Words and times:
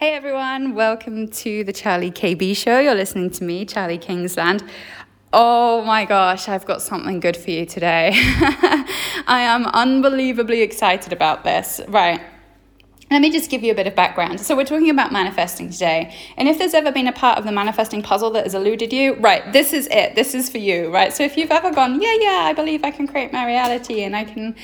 Hey 0.00 0.14
everyone, 0.14 0.74
welcome 0.74 1.28
to 1.28 1.62
the 1.62 1.74
Charlie 1.74 2.10
KB 2.10 2.56
show. 2.56 2.78
You're 2.78 2.94
listening 2.94 3.28
to 3.32 3.44
me, 3.44 3.66
Charlie 3.66 3.98
Kingsland. 3.98 4.64
Oh 5.30 5.84
my 5.84 6.06
gosh, 6.06 6.48
I've 6.48 6.64
got 6.64 6.80
something 6.80 7.20
good 7.20 7.36
for 7.36 7.50
you 7.50 7.66
today. 7.66 8.12
I 8.14 9.42
am 9.42 9.66
unbelievably 9.66 10.62
excited 10.62 11.12
about 11.12 11.44
this. 11.44 11.82
Right. 11.86 12.18
Let 13.10 13.20
me 13.20 13.30
just 13.30 13.50
give 13.50 13.62
you 13.62 13.72
a 13.72 13.74
bit 13.74 13.88
of 13.88 13.94
background. 13.94 14.40
So, 14.40 14.56
we're 14.56 14.64
talking 14.64 14.88
about 14.88 15.12
manifesting 15.12 15.68
today. 15.68 16.16
And 16.38 16.48
if 16.48 16.58
there's 16.58 16.74
ever 16.74 16.92
been 16.92 17.08
a 17.08 17.12
part 17.12 17.38
of 17.38 17.44
the 17.44 17.52
manifesting 17.52 18.02
puzzle 18.02 18.30
that 18.30 18.44
has 18.44 18.54
eluded 18.54 18.92
you, 18.92 19.16
right, 19.16 19.52
this 19.52 19.72
is 19.74 19.88
it. 19.90 20.14
This 20.14 20.32
is 20.32 20.48
for 20.48 20.58
you, 20.58 20.94
right? 20.94 21.12
So, 21.12 21.24
if 21.24 21.36
you've 21.36 21.50
ever 21.50 21.72
gone, 21.72 22.00
yeah, 22.00 22.16
yeah, 22.20 22.42
I 22.44 22.52
believe 22.52 22.84
I 22.84 22.90
can 22.92 23.08
create 23.08 23.32
my 23.32 23.44
reality 23.44 24.04
and 24.04 24.14
I 24.16 24.24
can 24.24 24.54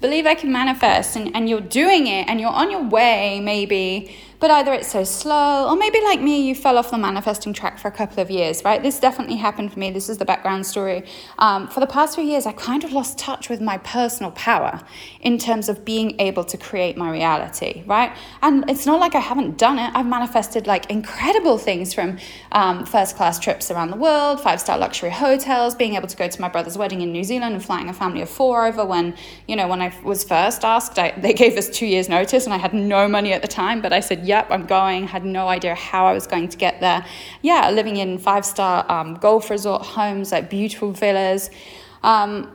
believe 0.00 0.24
I 0.24 0.36
can 0.36 0.52
manifest, 0.52 1.16
and, 1.16 1.34
and 1.34 1.50
you're 1.50 1.60
doing 1.60 2.06
it 2.06 2.28
and 2.28 2.40
you're 2.40 2.48
on 2.48 2.70
your 2.70 2.84
way, 2.84 3.40
maybe 3.40 4.16
but 4.40 4.50
either 4.50 4.72
it's 4.72 4.90
so 4.90 5.04
slow, 5.04 5.68
or 5.68 5.76
maybe 5.76 6.00
like 6.02 6.20
me, 6.20 6.46
you 6.46 6.54
fell 6.54 6.78
off 6.78 6.90
the 6.90 6.98
manifesting 6.98 7.52
track 7.52 7.78
for 7.78 7.88
a 7.88 7.90
couple 7.90 8.20
of 8.22 8.30
years, 8.30 8.62
right? 8.64 8.82
This 8.82 9.00
definitely 9.00 9.36
happened 9.36 9.72
for 9.72 9.78
me. 9.78 9.90
This 9.90 10.08
is 10.08 10.18
the 10.18 10.24
background 10.24 10.66
story. 10.66 11.04
Um, 11.38 11.68
for 11.68 11.80
the 11.80 11.86
past 11.86 12.14
few 12.14 12.24
years, 12.24 12.46
I 12.46 12.52
kind 12.52 12.84
of 12.84 12.92
lost 12.92 13.18
touch 13.18 13.48
with 13.48 13.60
my 13.60 13.78
personal 13.78 14.32
power 14.32 14.80
in 15.20 15.38
terms 15.38 15.68
of 15.68 15.84
being 15.84 16.18
able 16.20 16.44
to 16.44 16.56
create 16.56 16.96
my 16.96 17.10
reality, 17.10 17.82
right? 17.86 18.16
And 18.42 18.68
it's 18.68 18.86
not 18.86 19.00
like 19.00 19.14
I 19.14 19.20
haven't 19.20 19.58
done 19.58 19.78
it. 19.78 19.90
I've 19.94 20.06
manifested 20.06 20.66
like 20.66 20.90
incredible 20.90 21.58
things 21.58 21.94
from 21.94 22.18
um, 22.52 22.84
first 22.84 23.16
class 23.16 23.38
trips 23.38 23.70
around 23.70 23.90
the 23.90 23.96
world, 23.96 24.40
five 24.40 24.60
star 24.60 24.78
luxury 24.78 25.10
hotels, 25.10 25.74
being 25.74 25.94
able 25.94 26.08
to 26.08 26.16
go 26.16 26.28
to 26.28 26.40
my 26.40 26.48
brother's 26.48 26.76
wedding 26.76 27.00
in 27.00 27.12
New 27.12 27.24
Zealand 27.24 27.54
and 27.54 27.64
flying 27.64 27.88
a 27.88 27.92
family 27.92 28.22
of 28.22 28.28
four 28.28 28.66
over 28.66 28.84
when, 28.84 29.14
you 29.48 29.56
know, 29.56 29.68
when 29.68 29.80
I 29.80 29.94
was 30.02 30.24
first 30.24 30.64
asked, 30.64 30.98
I, 30.98 31.12
they 31.12 31.32
gave 31.32 31.56
us 31.56 31.68
two 31.68 31.86
years' 31.86 32.08
notice 32.08 32.44
and 32.44 32.52
I 32.52 32.58
had 32.58 32.74
no 32.74 33.08
money 33.08 33.32
at 33.32 33.42
the 33.42 33.48
time, 33.48 33.80
but 33.80 33.92
I 33.92 34.00
said, 34.00 34.25
yep, 34.26 34.48
I'm 34.50 34.66
going. 34.66 35.06
Had 35.06 35.24
no 35.24 35.48
idea 35.48 35.74
how 35.74 36.06
I 36.06 36.12
was 36.12 36.26
going 36.26 36.48
to 36.48 36.56
get 36.56 36.80
there. 36.80 37.04
Yeah, 37.42 37.70
living 37.70 37.96
in 37.96 38.18
five 38.18 38.44
star 38.44 38.90
um, 38.90 39.14
golf 39.14 39.50
resort 39.50 39.82
homes, 39.82 40.32
like 40.32 40.50
beautiful 40.50 40.92
villas. 40.92 41.50
Um, 42.02 42.52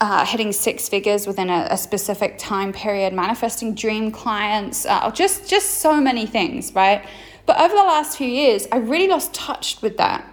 uh, 0.00 0.26
hitting 0.26 0.52
six 0.52 0.88
figures 0.88 1.26
within 1.26 1.48
a, 1.48 1.68
a, 1.70 1.76
specific 1.76 2.36
time 2.36 2.72
period, 2.72 3.12
manifesting 3.12 3.74
dream 3.74 4.10
clients, 4.10 4.84
uh, 4.84 5.10
just 5.12 5.48
just 5.48 5.78
so 5.80 6.00
many 6.00 6.26
things, 6.26 6.74
right? 6.74 7.06
But 7.46 7.60
over 7.60 7.74
the 7.74 7.82
last 7.84 8.18
few 8.18 8.26
years, 8.26 8.66
I 8.72 8.78
really 8.78 9.08
lost 9.08 9.32
touch 9.32 9.80
with 9.82 9.96
that. 9.98 10.28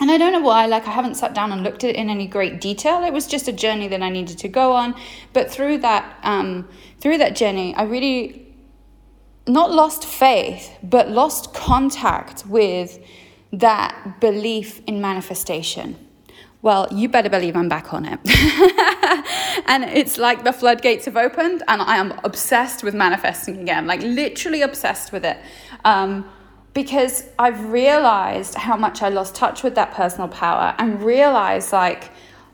And 0.00 0.10
I 0.10 0.18
don't 0.18 0.32
know 0.32 0.40
why, 0.40 0.66
like, 0.66 0.86
I 0.86 0.92
haven't 0.92 1.16
sat 1.16 1.34
down 1.34 1.50
and 1.50 1.64
looked 1.64 1.82
at 1.82 1.90
it 1.90 1.96
in 1.96 2.08
any 2.08 2.26
great 2.28 2.60
detail. 2.60 3.02
It 3.02 3.12
was 3.12 3.26
just 3.26 3.48
a 3.48 3.52
journey 3.52 3.88
that 3.88 4.00
I 4.00 4.10
needed 4.10 4.38
to 4.38 4.48
go 4.48 4.72
on. 4.72 4.94
But 5.32 5.50
through 5.50 5.78
that, 5.78 6.18
um, 6.22 6.68
through 7.00 7.18
that 7.18 7.34
journey, 7.34 7.74
I 7.74 7.82
really 7.82 8.47
not 9.48 9.70
lost 9.70 10.04
faith, 10.04 10.76
but 10.82 11.10
lost 11.10 11.54
contact 11.54 12.46
with 12.46 12.98
that 13.52 14.20
belief 14.20 14.80
in 14.86 15.00
manifestation. 15.00 15.96
Well, 16.60 16.88
you 16.90 17.08
better 17.08 17.30
believe 17.30 17.56
I'm 17.56 17.68
back 17.68 17.94
on 17.94 18.04
it. 18.04 18.18
and 19.66 19.84
it's 19.84 20.18
like 20.18 20.44
the 20.44 20.52
floodgates 20.52 21.04
have 21.04 21.16
opened, 21.16 21.62
and 21.68 21.80
I 21.80 21.96
am 21.96 22.18
obsessed 22.24 22.82
with 22.82 22.94
manifesting 22.94 23.60
again, 23.60 23.86
like 23.86 24.02
literally 24.02 24.62
obsessed 24.62 25.12
with 25.12 25.24
it. 25.24 25.38
Um, 25.84 26.28
because 26.74 27.24
I've 27.38 27.70
realized 27.70 28.54
how 28.54 28.76
much 28.76 29.02
I 29.02 29.08
lost 29.08 29.34
touch 29.34 29.62
with 29.62 29.74
that 29.76 29.94
personal 29.94 30.28
power 30.28 30.74
and 30.78 31.02
realized 31.02 31.72
like 31.72 32.10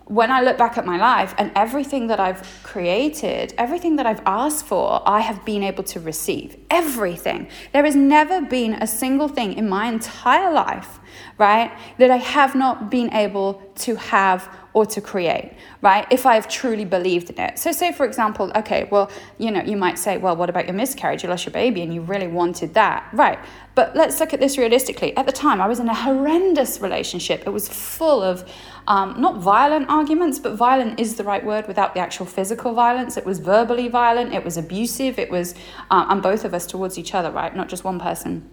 when 0.06 0.30
I 0.30 0.42
look 0.42 0.58
back 0.58 0.76
at 0.76 0.84
my 0.84 0.98
life 0.98 1.34
and 1.38 1.50
everything 1.54 2.08
that 2.08 2.20
I've 2.20 2.42
created, 2.62 3.54
everything 3.56 3.96
that 3.96 4.06
I've 4.06 4.20
asked 4.26 4.66
for, 4.66 5.02
I 5.08 5.20
have 5.20 5.44
been 5.44 5.62
able 5.62 5.84
to 5.84 6.00
receive. 6.00 6.56
Everything. 6.70 7.48
There 7.72 7.84
has 7.84 7.96
never 7.96 8.42
been 8.42 8.74
a 8.74 8.86
single 8.86 9.28
thing 9.28 9.54
in 9.54 9.68
my 9.68 9.86
entire 9.86 10.52
life, 10.52 11.00
right, 11.38 11.76
that 11.98 12.10
I 12.10 12.16
have 12.16 12.54
not 12.54 12.90
been 12.90 13.12
able 13.12 13.62
to 13.76 13.96
have 13.96 14.48
or 14.74 14.84
to 14.84 15.00
create, 15.00 15.52
right? 15.82 16.04
If 16.10 16.26
I've 16.26 16.48
truly 16.48 16.84
believed 16.84 17.30
in 17.30 17.38
it. 17.38 17.58
So, 17.60 17.70
say 17.70 17.92
for 17.92 18.04
example, 18.04 18.50
okay, 18.56 18.88
well, 18.90 19.10
you 19.38 19.52
know, 19.52 19.62
you 19.62 19.76
might 19.76 19.98
say, 19.98 20.18
well, 20.18 20.34
what 20.34 20.50
about 20.50 20.66
your 20.66 20.74
miscarriage? 20.74 21.22
You 21.22 21.28
lost 21.28 21.46
your 21.46 21.52
baby 21.52 21.82
and 21.82 21.94
you 21.94 22.02
really 22.02 22.26
wanted 22.26 22.74
that, 22.74 23.08
right? 23.12 23.38
But 23.76 23.94
let's 23.94 24.18
look 24.18 24.34
at 24.34 24.40
this 24.40 24.58
realistically. 24.58 25.16
At 25.16 25.26
the 25.26 25.32
time, 25.32 25.60
I 25.60 25.68
was 25.68 25.78
in 25.78 25.88
a 25.88 25.94
horrendous 25.94 26.80
relationship. 26.80 27.44
It 27.46 27.50
was 27.50 27.68
full 27.68 28.20
of 28.22 28.48
um, 28.88 29.20
not 29.20 29.38
violent 29.38 29.88
arguments, 29.88 30.40
but 30.40 30.56
violent 30.56 30.98
is 30.98 31.14
the 31.14 31.24
right 31.24 31.44
word 31.44 31.68
without 31.68 31.94
the 31.94 32.00
actual 32.00 32.26
physical 32.26 32.74
violence. 32.74 33.16
It 33.16 33.24
was 33.24 33.38
verbally 33.38 33.88
violent, 33.88 34.34
it 34.34 34.44
was 34.44 34.56
abusive, 34.56 35.18
it 35.18 35.30
was, 35.30 35.54
uh, 35.90 36.06
and 36.08 36.22
both 36.22 36.44
of 36.44 36.52
us 36.52 36.66
towards 36.66 36.98
each 36.98 37.14
other, 37.14 37.30
right? 37.30 37.54
Not 37.54 37.68
just 37.68 37.84
one 37.84 37.98
person. 37.98 38.48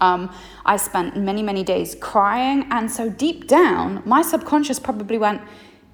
Um, 0.00 0.32
I 0.64 0.76
spent 0.76 1.16
many, 1.16 1.42
many 1.42 1.64
days 1.64 1.96
crying. 2.00 2.66
And 2.70 2.90
so 2.90 3.08
deep 3.08 3.46
down, 3.46 4.02
my 4.04 4.22
subconscious 4.22 4.78
probably 4.78 5.18
went, 5.18 5.40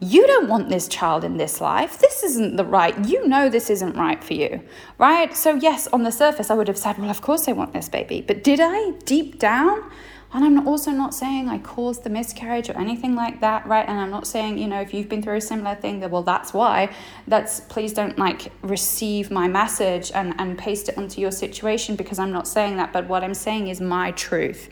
you 0.01 0.27
don't 0.27 0.49
want 0.49 0.69
this 0.69 0.89
child 0.89 1.25
in 1.25 1.39
this 1.39 1.61
life. 1.61 1.99
This 1.99 2.23
isn't 2.23 2.57
the 2.57 2.65
right. 2.65 2.95
You 3.07 3.27
know 3.27 3.49
this 3.49 3.71
isn't 3.71 3.97
right 3.97 4.23
for 4.23 4.35
you, 4.35 4.61
right? 4.99 5.35
So, 5.35 5.55
yes, 5.55 5.87
on 5.89 6.03
the 6.03 6.13
surface, 6.13 6.51
I 6.51 6.55
would 6.55 6.69
have 6.69 6.77
said, 6.77 6.99
well, 6.99 7.11
of 7.11 7.23
course 7.23 7.49
I 7.49 7.53
want 7.53 7.73
this 7.73 7.89
baby. 7.89 8.21
But 8.21 8.45
did 8.45 8.61
I 8.63 8.91
deep 9.07 9.39
down? 9.39 9.91
And 10.33 10.45
I'm 10.45 10.67
also 10.67 10.91
not 10.91 11.15
saying 11.15 11.49
I 11.49 11.59
caused 11.59 12.03
the 12.05 12.11
miscarriage 12.11 12.69
or 12.69 12.77
anything 12.79 13.15
like 13.15 13.41
that, 13.41 13.67
right? 13.67 13.89
And 13.89 13.99
I'm 13.99 14.11
not 14.11 14.27
saying, 14.27 14.59
you 14.59 14.67
know, 14.67 14.81
if 14.81 14.93
you've 14.93 15.09
been 15.09 15.23
through 15.23 15.37
a 15.37 15.41
similar 15.41 15.75
thing, 15.77 16.01
that 16.01 16.11
well, 16.11 16.23
that's 16.23 16.53
why. 16.53 16.91
That's 17.27 17.61
please 17.61 17.93
don't 17.93 18.19
like 18.19 18.53
receive 18.63 19.31
my 19.31 19.49
message 19.49 20.11
and, 20.13 20.35
and 20.39 20.59
paste 20.59 20.89
it 20.89 20.99
onto 20.99 21.21
your 21.21 21.31
situation 21.31 21.97
because 21.97 22.19
I'm 22.19 22.33
not 22.33 22.49
saying 22.49 22.77
that. 22.77 22.93
But 22.93 23.09
what 23.09 23.23
I'm 23.23 23.35
saying 23.35 23.69
is 23.69 23.81
my 23.81 24.11
truth. 24.13 24.69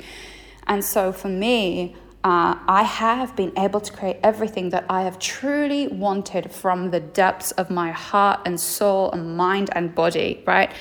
And 0.66 0.84
so 0.84 1.12
for 1.12 1.28
me, 1.28 1.94
uh, 2.25 2.56
I 2.66 2.84
have 2.84 3.36
been 3.36 3.53
able 3.59 3.81
to 3.81 3.92
create 3.92 4.16
everything 4.22 4.71
that 4.71 4.86
I 4.88 5.03
have 5.03 5.19
truly 5.19 5.88
wanted 5.88 6.50
from 6.50 6.91
the 6.91 7.00
depths 7.00 7.50
of 7.53 7.69
my 7.69 7.91
heart 7.91 8.41
and 8.47 8.59
soul 8.59 9.12
and 9.12 9.36
mind 9.36 9.69
and 9.72 9.94
body, 9.94 10.42
right? 10.47 10.72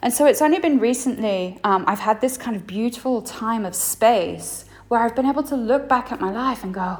And 0.00 0.12
so 0.12 0.26
it's 0.26 0.40
only 0.40 0.60
been 0.60 0.78
recently 0.78 1.58
um, 1.64 1.84
I've 1.86 1.98
had 2.00 2.20
this 2.20 2.36
kind 2.36 2.56
of 2.56 2.66
beautiful 2.66 3.20
time 3.22 3.64
of 3.64 3.74
space 3.74 4.64
where 4.88 5.00
I've 5.00 5.16
been 5.16 5.26
able 5.26 5.42
to 5.44 5.56
look 5.56 5.88
back 5.88 6.12
at 6.12 6.20
my 6.20 6.30
life 6.30 6.62
and 6.64 6.72
go, 6.72 6.98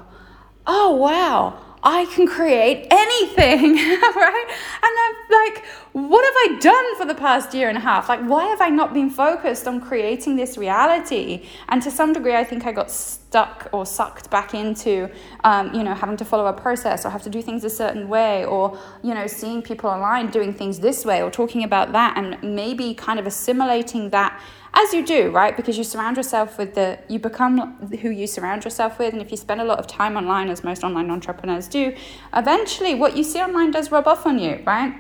oh, 0.66 0.94
wow, 0.94 1.58
I 1.83 2.06
can 2.06 2.27
create 2.27 2.87
anything, 2.91 3.75
right? 3.77 4.47
And 4.83 4.93
I'm 5.05 5.44
like, 5.44 5.65
what 5.93 6.25
have 6.25 6.56
I 6.56 6.59
done 6.61 6.97
for 6.97 7.06
the 7.06 7.15
past 7.15 7.55
year 7.55 7.69
and 7.69 7.78
a 7.78 7.81
half? 7.81 8.09
Like, 8.09 8.21
why 8.21 8.47
have 8.47 8.61
I 8.61 8.69
not 8.69 8.93
been 8.93 9.11
focused 9.11 9.66
on 9.66 9.81
creating 9.81 10.37
this 10.37 10.59
reality? 10.59 11.47
And 11.69 11.83
to 11.83 11.91
some 11.91 12.12
degree, 12.12 12.34
I 12.34 12.44
think 12.44 12.67
I 12.67 12.72
got 12.72 12.91
stuck 12.91 13.69
or 13.72 13.87
sucked 13.87 14.31
back 14.31 14.55
into, 14.55 15.11
um, 15.44 15.72
you 15.75 15.83
know, 15.83 15.94
having 15.94 16.17
to 16.17 16.25
follow 16.25 16.47
a 16.47 16.53
process 16.53 17.05
or 17.05 17.11
have 17.11 17.22
to 17.22 17.31
do 17.31 17.43
things 17.43 17.65
a 17.65 17.71
certain 17.71 18.09
way 18.09 18.44
or, 18.44 18.78
you 19.03 19.15
know, 19.15 19.27
seeing 19.27 19.62
people 19.62 19.91
online 19.91 20.31
doing 20.31 20.53
things 20.53 20.81
this 20.81 21.05
way 21.05 21.22
or 21.22 21.31
talking 21.31 21.65
about 21.65 21.93
that 21.93 22.17
and 22.17 22.43
maybe 22.43 22.94
kind 22.94 23.19
of 23.19 23.27
assimilating 23.27 24.11
that 24.11 24.41
as 24.75 24.93
you 24.93 25.05
do, 25.05 25.31
right? 25.31 25.56
Because 25.56 25.77
you 25.77 25.84
surround 25.84 26.17
yourself 26.17 26.59
with 26.59 26.75
the, 26.75 26.99
you 27.09 27.19
become 27.19 27.77
who 28.01 28.11
you 28.11 28.27
surround 28.27 28.65
yourself 28.65 28.99
with. 28.99 29.12
And 29.12 29.23
if 29.23 29.31
you 29.31 29.37
spend 29.37 29.61
a 29.61 29.65
lot 29.65 29.79
of 29.79 29.87
time 29.87 30.17
online, 30.17 30.49
as 30.49 30.62
most 30.62 30.84
online 30.84 31.11
entrepreneurs 31.11 31.69
do, 31.69 31.95
eventually 32.34 32.95
what 32.95 33.17
you 33.17 33.25
see 33.25 33.41
online 33.41 33.71
does 33.71 33.91
rub 33.91 34.06
off 34.06 34.27
on 34.27 34.39
you, 34.39 34.62
right? 34.67 34.95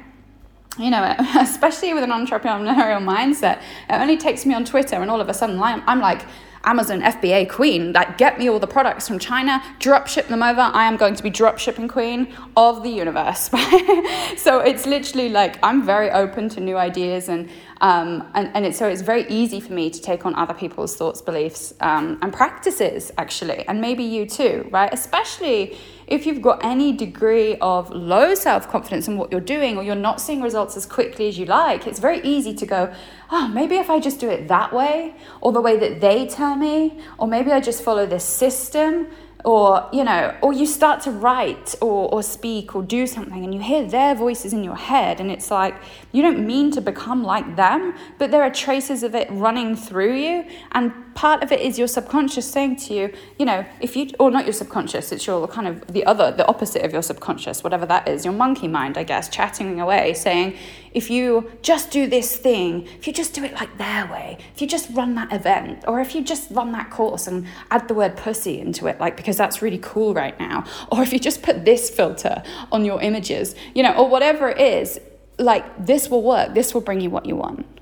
you 0.78 0.90
know, 0.90 1.14
especially 1.40 1.92
with 1.92 2.04
an 2.04 2.10
entrepreneurial 2.10 3.02
mindset, 3.02 3.60
it 3.88 3.94
only 3.94 4.16
takes 4.16 4.46
me 4.46 4.54
on 4.54 4.64
Twitter, 4.64 4.96
and 4.96 5.10
all 5.10 5.20
of 5.20 5.28
a 5.28 5.34
sudden 5.34 5.60
I'm 5.60 6.00
like, 6.00 6.22
Amazon 6.64 7.00
FBA 7.00 7.48
queen, 7.48 7.92
like 7.92 8.18
get 8.18 8.38
me 8.38 8.48
all 8.48 8.58
the 8.58 8.66
products 8.66 9.06
from 9.08 9.18
China, 9.18 9.62
drop 9.78 10.06
ship 10.06 10.28
them 10.28 10.42
over. 10.42 10.60
I 10.60 10.84
am 10.84 10.96
going 10.96 11.14
to 11.14 11.22
be 11.22 11.30
drop 11.30 11.58
shipping 11.58 11.88
queen 11.88 12.34
of 12.56 12.82
the 12.82 12.90
universe. 12.90 13.50
so 14.36 14.60
it's 14.60 14.86
literally 14.86 15.28
like 15.28 15.58
I'm 15.62 15.84
very 15.84 16.10
open 16.10 16.48
to 16.50 16.60
new 16.60 16.76
ideas 16.76 17.28
and 17.28 17.48
um, 17.80 18.28
and, 18.34 18.50
and 18.54 18.66
it's, 18.66 18.78
so 18.78 18.88
it's 18.88 19.02
very 19.02 19.26
easy 19.28 19.60
for 19.60 19.72
me 19.72 19.90
to 19.90 20.00
take 20.00 20.26
on 20.26 20.34
other 20.34 20.54
people's 20.54 20.96
thoughts, 20.96 21.22
beliefs, 21.22 21.74
um, 21.80 22.18
and 22.22 22.32
practices, 22.32 23.12
actually, 23.18 23.64
and 23.68 23.80
maybe 23.80 24.02
you 24.02 24.26
too, 24.26 24.68
right? 24.72 24.92
Especially 24.92 25.78
if 26.08 26.26
you've 26.26 26.42
got 26.42 26.64
any 26.64 26.92
degree 26.92 27.56
of 27.56 27.90
low 27.90 28.34
self 28.34 28.68
confidence 28.68 29.06
in 29.08 29.16
what 29.16 29.30
you're 29.30 29.40
doing 29.40 29.76
or 29.76 29.82
you're 29.82 29.94
not 29.94 30.20
seeing 30.20 30.42
results 30.42 30.76
as 30.76 30.86
quickly 30.86 31.28
as 31.28 31.38
you 31.38 31.44
like, 31.44 31.86
it's 31.86 32.00
very 32.00 32.20
easy 32.22 32.54
to 32.54 32.66
go, 32.66 32.92
oh, 33.30 33.48
maybe 33.48 33.76
if 33.76 33.90
I 33.90 34.00
just 34.00 34.18
do 34.18 34.28
it 34.28 34.48
that 34.48 34.72
way, 34.72 35.14
or 35.40 35.52
the 35.52 35.60
way 35.60 35.78
that 35.78 36.00
they 36.00 36.26
tell 36.26 36.56
me, 36.56 37.00
or 37.18 37.28
maybe 37.28 37.52
I 37.52 37.60
just 37.60 37.82
follow 37.82 38.06
this 38.06 38.24
system 38.24 39.08
or 39.44 39.88
you 39.92 40.02
know 40.02 40.36
or 40.42 40.52
you 40.52 40.66
start 40.66 41.00
to 41.00 41.10
write 41.10 41.74
or, 41.80 42.12
or 42.12 42.22
speak 42.22 42.74
or 42.74 42.82
do 42.82 43.06
something 43.06 43.44
and 43.44 43.54
you 43.54 43.60
hear 43.60 43.86
their 43.86 44.14
voices 44.14 44.52
in 44.52 44.64
your 44.64 44.74
head 44.74 45.20
and 45.20 45.30
it's 45.30 45.50
like 45.50 45.76
you 46.10 46.22
don't 46.22 46.44
mean 46.44 46.72
to 46.72 46.80
become 46.80 47.22
like 47.22 47.54
them 47.54 47.94
but 48.18 48.32
there 48.32 48.42
are 48.42 48.50
traces 48.50 49.02
of 49.02 49.14
it 49.14 49.28
running 49.30 49.76
through 49.76 50.14
you 50.16 50.44
and 50.72 50.92
part 51.18 51.42
of 51.42 51.50
it 51.50 51.60
is 51.60 51.76
your 51.76 51.88
subconscious 51.88 52.48
saying 52.48 52.76
to 52.76 52.94
you, 52.94 53.12
you 53.40 53.44
know, 53.44 53.66
if 53.80 53.96
you, 53.96 54.08
or 54.20 54.30
not 54.30 54.44
your 54.44 54.52
subconscious, 54.52 55.10
it's 55.10 55.26
your 55.26 55.48
kind 55.48 55.66
of 55.66 55.84
the 55.88 56.06
other, 56.06 56.30
the 56.30 56.46
opposite 56.46 56.84
of 56.84 56.92
your 56.92 57.02
subconscious, 57.02 57.64
whatever 57.64 57.84
that 57.84 58.06
is, 58.06 58.24
your 58.24 58.32
monkey 58.32 58.68
mind, 58.68 58.96
I 58.96 59.02
guess, 59.02 59.28
chatting 59.28 59.80
away, 59.80 60.14
saying, 60.14 60.56
if 60.94 61.10
you 61.10 61.50
just 61.60 61.90
do 61.90 62.06
this 62.06 62.36
thing, 62.36 62.86
if 62.98 63.08
you 63.08 63.12
just 63.12 63.34
do 63.34 63.42
it 63.42 63.52
like 63.54 63.78
their 63.78 64.06
way, 64.06 64.38
if 64.54 64.62
you 64.62 64.68
just 64.68 64.90
run 64.90 65.16
that 65.16 65.32
event, 65.32 65.82
or 65.88 66.00
if 66.00 66.14
you 66.14 66.22
just 66.22 66.52
run 66.52 66.70
that 66.70 66.88
course 66.88 67.26
and 67.26 67.48
add 67.72 67.88
the 67.88 67.94
word 67.94 68.16
pussy 68.16 68.60
into 68.60 68.86
it, 68.86 69.00
like 69.00 69.16
because 69.16 69.36
that's 69.36 69.60
really 69.60 69.80
cool 69.82 70.14
right 70.14 70.38
now, 70.38 70.64
or 70.92 71.02
if 71.02 71.12
you 71.12 71.18
just 71.18 71.42
put 71.42 71.64
this 71.64 71.90
filter 71.90 72.44
on 72.70 72.84
your 72.84 73.02
images, 73.02 73.56
you 73.74 73.82
know, 73.82 73.92
or 73.94 74.08
whatever 74.08 74.50
it 74.50 74.60
is, 74.60 75.00
like 75.36 75.84
this 75.84 76.08
will 76.08 76.22
work, 76.22 76.54
this 76.54 76.74
will 76.74 76.80
bring 76.80 77.00
you 77.00 77.10
what 77.10 77.26
you 77.26 77.34
want. 77.34 77.77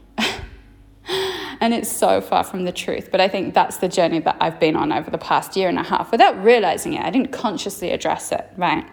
And 1.61 1.75
it's 1.75 1.91
so 1.91 2.20
far 2.20 2.44
from 2.44 2.64
the 2.64 2.73
truth. 2.73 3.11
But 3.11 3.20
I 3.20 3.29
think 3.29 3.55
that's 3.55 3.79
the 3.79 3.88
journey 3.88 4.20
that 4.20 4.37
I've 4.41 4.61
been 4.61 4.76
on 4.76 4.93
over 4.93 5.11
the 5.11 5.19
past 5.19 5.56
year 5.56 5.69
and 5.69 5.79
a 5.79 5.82
half 5.82 6.12
without 6.12 6.43
realizing 6.43 6.94
it. 6.94 7.05
I 7.05 7.11
didn't 7.11 7.32
consciously 7.32 7.91
address 7.91 8.32
it, 8.32 8.49
right? 8.56 8.87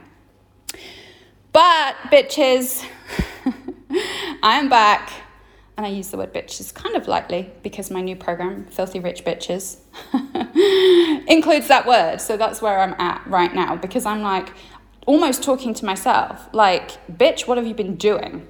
But, 1.52 1.96
bitches, 2.12 2.84
I 4.44 4.60
am 4.60 4.70
back. 4.70 5.12
And 5.76 5.88
I 5.88 5.90
use 5.90 6.10
the 6.10 6.18
word 6.18 6.34
bitches 6.34 6.72
kind 6.72 6.96
of 6.96 7.08
lightly 7.08 7.52
because 7.64 7.90
my 7.90 8.02
new 8.02 8.16
program, 8.16 8.66
Filthy 8.66 9.00
Rich 9.00 9.26
Bitches, 9.26 9.78
includes 11.28 11.68
that 11.68 11.88
word. 11.88 12.22
So 12.22 12.38
that's 12.38 12.62
where 12.62 12.80
I'm 12.80 12.94
at 13.00 13.26
right 13.26 13.54
now 13.54 13.76
because 13.76 14.06
I'm 14.06 14.22
like 14.22 14.54
almost 15.08 15.44
talking 15.44 15.74
to 15.74 15.86
myself, 15.86 16.48
like, 16.54 16.92
bitch, 17.12 17.48
what 17.48 17.58
have 17.58 17.66
you 17.66 17.74
been 17.74 17.96
doing 17.96 18.48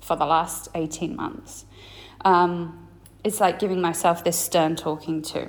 for 0.00 0.16
the 0.16 0.24
last 0.24 0.68
18 0.74 1.16
months? 1.16 1.64
Um, 2.24 2.88
it's 3.24 3.40
like 3.40 3.58
giving 3.58 3.80
myself 3.80 4.24
this 4.24 4.38
stern 4.38 4.76
talking 4.76 5.22
to. 5.22 5.48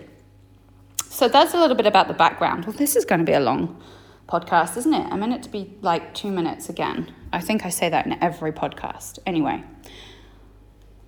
So 1.05 1.27
that's 1.27 1.53
a 1.53 1.59
little 1.59 1.75
bit 1.75 1.85
about 1.85 2.07
the 2.07 2.13
background. 2.13 2.65
Well, 2.65 2.75
this 2.75 2.95
is 2.95 3.05
going 3.05 3.19
to 3.19 3.25
be 3.25 3.33
a 3.33 3.39
long 3.39 3.81
podcast, 4.27 4.77
isn't 4.77 4.93
it? 4.93 5.11
I 5.11 5.15
meant 5.17 5.33
it 5.33 5.43
to 5.43 5.49
be 5.49 5.75
like 5.81 6.13
two 6.13 6.31
minutes 6.31 6.69
again. 6.69 7.13
I 7.33 7.41
think 7.41 7.65
I 7.65 7.69
say 7.69 7.89
that 7.89 8.05
in 8.05 8.13
every 8.23 8.51
podcast. 8.51 9.19
Anyway, 9.25 9.63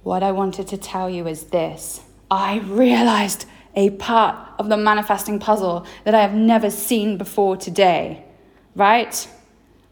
what 0.03 0.23
I 0.23 0.31
wanted 0.31 0.67
to 0.67 0.77
tell 0.77 1.09
you 1.09 1.27
is 1.27 1.45
this 1.45 2.01
I 2.29 2.59
realized 2.59 3.45
a 3.75 3.91
part 3.91 4.35
of 4.59 4.69
the 4.69 4.77
manifesting 4.77 5.39
puzzle 5.39 5.85
that 6.03 6.13
I 6.13 6.21
have 6.21 6.33
never 6.33 6.69
seen 6.69 7.17
before 7.17 7.57
today, 7.57 8.23
right? 8.75 9.27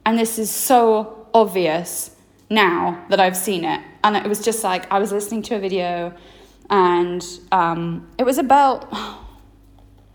And 0.05 0.17
this 0.17 0.37
is 0.37 0.51
so 0.51 1.27
obvious 1.33 2.15
now 2.49 3.05
that 3.09 3.19
I've 3.19 3.37
seen 3.37 3.63
it. 3.63 3.81
And 4.03 4.15
it 4.15 4.27
was 4.27 4.43
just 4.43 4.63
like 4.63 4.91
I 4.91 4.99
was 4.99 5.11
listening 5.11 5.41
to 5.43 5.55
a 5.55 5.59
video 5.59 6.13
and 6.71 7.23
um, 7.51 8.09
it 8.17 8.23
was 8.23 8.37
about 8.37 8.87
oh, 8.91 9.19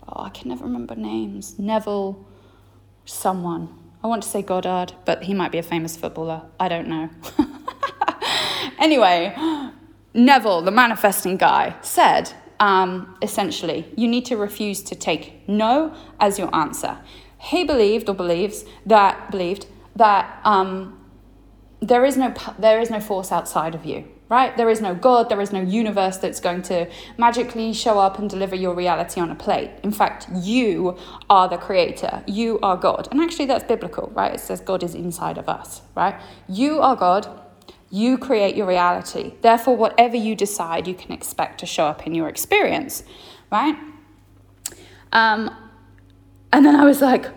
I 0.07 0.29
can 0.29 0.49
never 0.49 0.63
remember 0.65 0.95
names. 0.95 1.57
Neville, 1.59 2.27
someone. 3.05 3.69
I 4.03 4.07
want 4.07 4.23
to 4.23 4.29
say 4.29 4.41
Goddard, 4.41 4.93
but 5.05 5.23
he 5.23 5.33
might 5.33 5.51
be 5.51 5.59
a 5.59 5.63
famous 5.63 5.95
footballer. 5.95 6.41
I 6.59 6.67
don't 6.67 6.87
know. 6.87 7.09
anyway, 8.79 9.35
Neville, 10.13 10.61
the 10.61 10.71
manifesting 10.71 11.37
guy, 11.37 11.75
said 11.81 12.33
um, 12.59 13.17
essentially, 13.21 13.91
you 13.95 14.07
need 14.07 14.25
to 14.25 14.37
refuse 14.37 14.81
to 14.83 14.95
take 14.95 15.47
no 15.47 15.95
as 16.19 16.39
your 16.39 16.53
answer. 16.55 16.97
He 17.39 17.63
believed 17.63 18.09
or 18.09 18.15
believes 18.15 18.65
that 18.85 19.29
believed 19.29 19.67
that 19.95 20.39
um, 20.43 20.99
there 21.81 22.03
is 22.03 22.17
no 22.17 22.33
there 22.57 22.81
is 22.81 22.89
no 22.89 22.99
force 22.99 23.31
outside 23.31 23.75
of 23.75 23.85
you 23.85 24.05
right? 24.29 24.55
There 24.57 24.69
is 24.69 24.81
no 24.81 24.93
God, 24.93 25.29
there 25.29 25.39
is 25.41 25.53
no 25.53 25.61
universe 25.61 26.17
that's 26.17 26.39
going 26.39 26.61
to 26.63 26.89
magically 27.17 27.73
show 27.73 27.99
up 27.99 28.19
and 28.19 28.29
deliver 28.29 28.55
your 28.55 28.73
reality 28.73 29.21
on 29.21 29.31
a 29.31 29.35
plate. 29.35 29.71
In 29.83 29.91
fact, 29.91 30.27
you 30.33 30.97
are 31.29 31.47
the 31.47 31.57
creator, 31.57 32.23
you 32.27 32.59
are 32.61 32.75
God. 32.75 33.07
And 33.11 33.21
actually, 33.21 33.45
that's 33.45 33.63
biblical, 33.63 34.11
right? 34.13 34.33
It 34.33 34.39
says 34.39 34.59
God 34.59 34.83
is 34.83 34.95
inside 34.95 35.37
of 35.37 35.47
us, 35.47 35.81
right? 35.95 36.19
You 36.49 36.79
are 36.81 36.95
God. 36.95 37.27
You 37.89 38.17
create 38.17 38.55
your 38.57 38.67
reality. 38.67 39.33
Therefore, 39.41 39.77
whatever 39.77 40.17
you 40.17 40.35
decide, 40.35 40.87
you 40.87 40.93
can 40.93 41.13
expect 41.13 41.59
to 41.61 41.65
show 41.65 41.85
up 41.85 42.05
in 42.05 42.13
your 42.13 42.27
experience, 42.27 43.03
right? 43.49 43.77
Um, 45.13 45.55
and 46.51 46.65
then 46.65 46.75
I 46.75 46.83
was 46.83 47.01
like, 47.01 47.27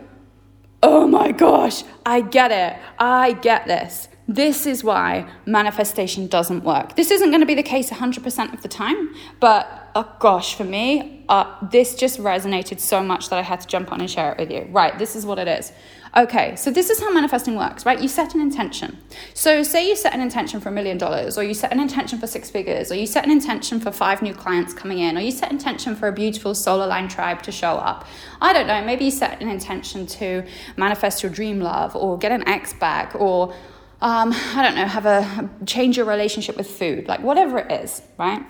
oh 0.83 1.07
my 1.07 1.31
gosh, 1.31 1.85
I 2.05 2.21
get 2.21 2.51
it. 2.51 2.81
I 2.99 3.35
get 3.35 3.67
this. 3.67 4.09
This 4.31 4.65
is 4.65 4.85
why 4.85 5.29
manifestation 5.45 6.29
doesn't 6.29 6.63
work. 6.63 6.95
This 6.95 7.11
isn't 7.11 7.31
going 7.31 7.41
to 7.41 7.47
be 7.47 7.57
the 7.57 7.65
case 7.65 7.91
100% 7.91 8.55
of 8.55 8.63
the 8.63 8.69
time, 8.69 9.13
but 9.41 9.91
oh 9.97 10.09
gosh, 10.21 10.55
for 10.55 10.63
me, 10.63 11.25
uh, 11.29 11.53
this 11.69 11.97
just 11.97 12.21
resonated 12.21 12.79
so 12.79 13.03
much 13.03 13.29
that 13.31 13.41
I 13.41 13.43
had 13.43 13.61
to 13.63 13.67
jump 13.67 13.91
on 13.91 14.01
and 14.01 14.09
share 14.09 14.31
it 14.31 14.39
with 14.39 14.53
you. 14.53 14.69
Right, 14.71 14.97
this 14.97 15.17
is 15.17 15.27
what 15.27 15.41
it 15.41 15.49
is. 15.49 15.73
Okay, 16.17 16.55
so 16.55 16.71
this 16.71 16.91
is 16.91 17.01
how 17.01 17.13
manifesting 17.13 17.57
works, 17.57 17.85
right? 17.85 18.01
You 18.01 18.07
set 18.07 18.37
an 18.37 18.41
intention. 18.41 18.99
So, 19.35 19.65
say 19.65 19.89
you 19.89 19.97
set 19.97 20.15
an 20.15 20.21
intention 20.21 20.61
for 20.61 20.69
a 20.69 20.73
million 20.73 20.97
dollars, 20.97 21.37
or 21.37 21.43
you 21.43 21.55
set 21.55 21.73
an 21.73 21.81
intention 21.81 22.21
for 22.21 22.29
six 22.29 22.51
figures, 22.51 22.93
or 22.93 22.95
you 22.95 23.09
set 23.09 23.25
an 23.25 23.33
intention 23.33 23.81
for 23.81 23.91
five 23.91 24.23
new 24.23 24.35
clients 24.35 24.73
coming 24.73 25.01
in, 25.01 25.19
or 25.19 25.21
you 25.23 25.33
set 25.33 25.51
intention 25.51 25.97
for 25.97 26.07
a 26.07 26.13
beautiful 26.13 26.55
soul-aligned 26.55 27.11
tribe 27.11 27.43
to 27.43 27.51
show 27.51 27.73
up. 27.73 28.07
I 28.41 28.53
don't 28.53 28.69
know, 28.69 28.85
maybe 28.85 29.07
you 29.07 29.11
set 29.11 29.43
an 29.43 29.49
intention 29.49 30.07
to 30.07 30.45
manifest 30.77 31.25
your 31.25 31.33
dream 31.33 31.61
love, 31.61 31.97
or 31.97 32.17
get 32.17 32.31
an 32.31 32.47
ex 32.49 32.73
back, 32.75 33.15
or 33.17 33.55
um, 34.03 34.33
I 34.55 34.63
don't 34.63 34.75
know, 34.75 34.87
have 34.87 35.07
a 35.07 35.51
change 35.67 35.97
your 35.97 36.07
relationship 36.07 36.57
with 36.57 36.67
food, 36.67 37.07
like 37.07 37.21
whatever 37.21 37.59
it 37.59 37.71
is, 37.71 38.03
right? 38.19 38.43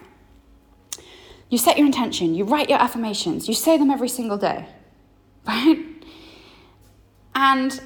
You 1.49 1.59
set 1.59 1.77
your 1.77 1.87
intention, 1.87 2.35
you 2.35 2.45
write 2.45 2.71
your 2.71 2.81
affirmations, 2.81 3.49
you 3.49 3.55
say 3.55 3.77
them 3.77 3.91
every 3.91 4.09
single 4.09 4.39
day, 4.39 4.67
right? 5.47 5.85
And 7.35 7.81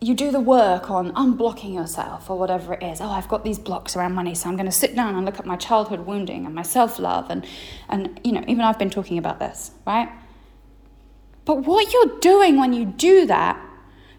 you 0.00 0.14
do 0.14 0.30
the 0.30 0.40
work 0.40 0.90
on 0.90 1.12
unblocking 1.12 1.74
yourself 1.74 2.30
or 2.30 2.38
whatever 2.38 2.72
it 2.74 2.82
is. 2.82 3.00
Oh, 3.00 3.10
I've 3.10 3.28
got 3.28 3.44
these 3.44 3.58
blocks 3.58 3.96
around 3.96 4.14
money, 4.14 4.34
so 4.34 4.48
I'm 4.48 4.56
going 4.56 4.66
to 4.66 4.72
sit 4.72 4.94
down 4.94 5.14
and 5.14 5.26
look 5.26 5.38
at 5.38 5.46
my 5.46 5.56
childhood 5.56 6.00
wounding 6.06 6.46
and 6.46 6.54
my 6.54 6.62
self 6.62 6.98
love. 6.98 7.28
And, 7.28 7.44
and, 7.88 8.18
you 8.24 8.32
know, 8.32 8.42
even 8.48 8.62
I've 8.62 8.78
been 8.78 8.90
talking 8.90 9.18
about 9.18 9.40
this, 9.40 9.72
right? 9.86 10.08
But 11.44 11.66
what 11.66 11.92
you're 11.92 12.18
doing 12.20 12.58
when 12.58 12.72
you 12.72 12.86
do 12.86 13.26
that 13.26 13.60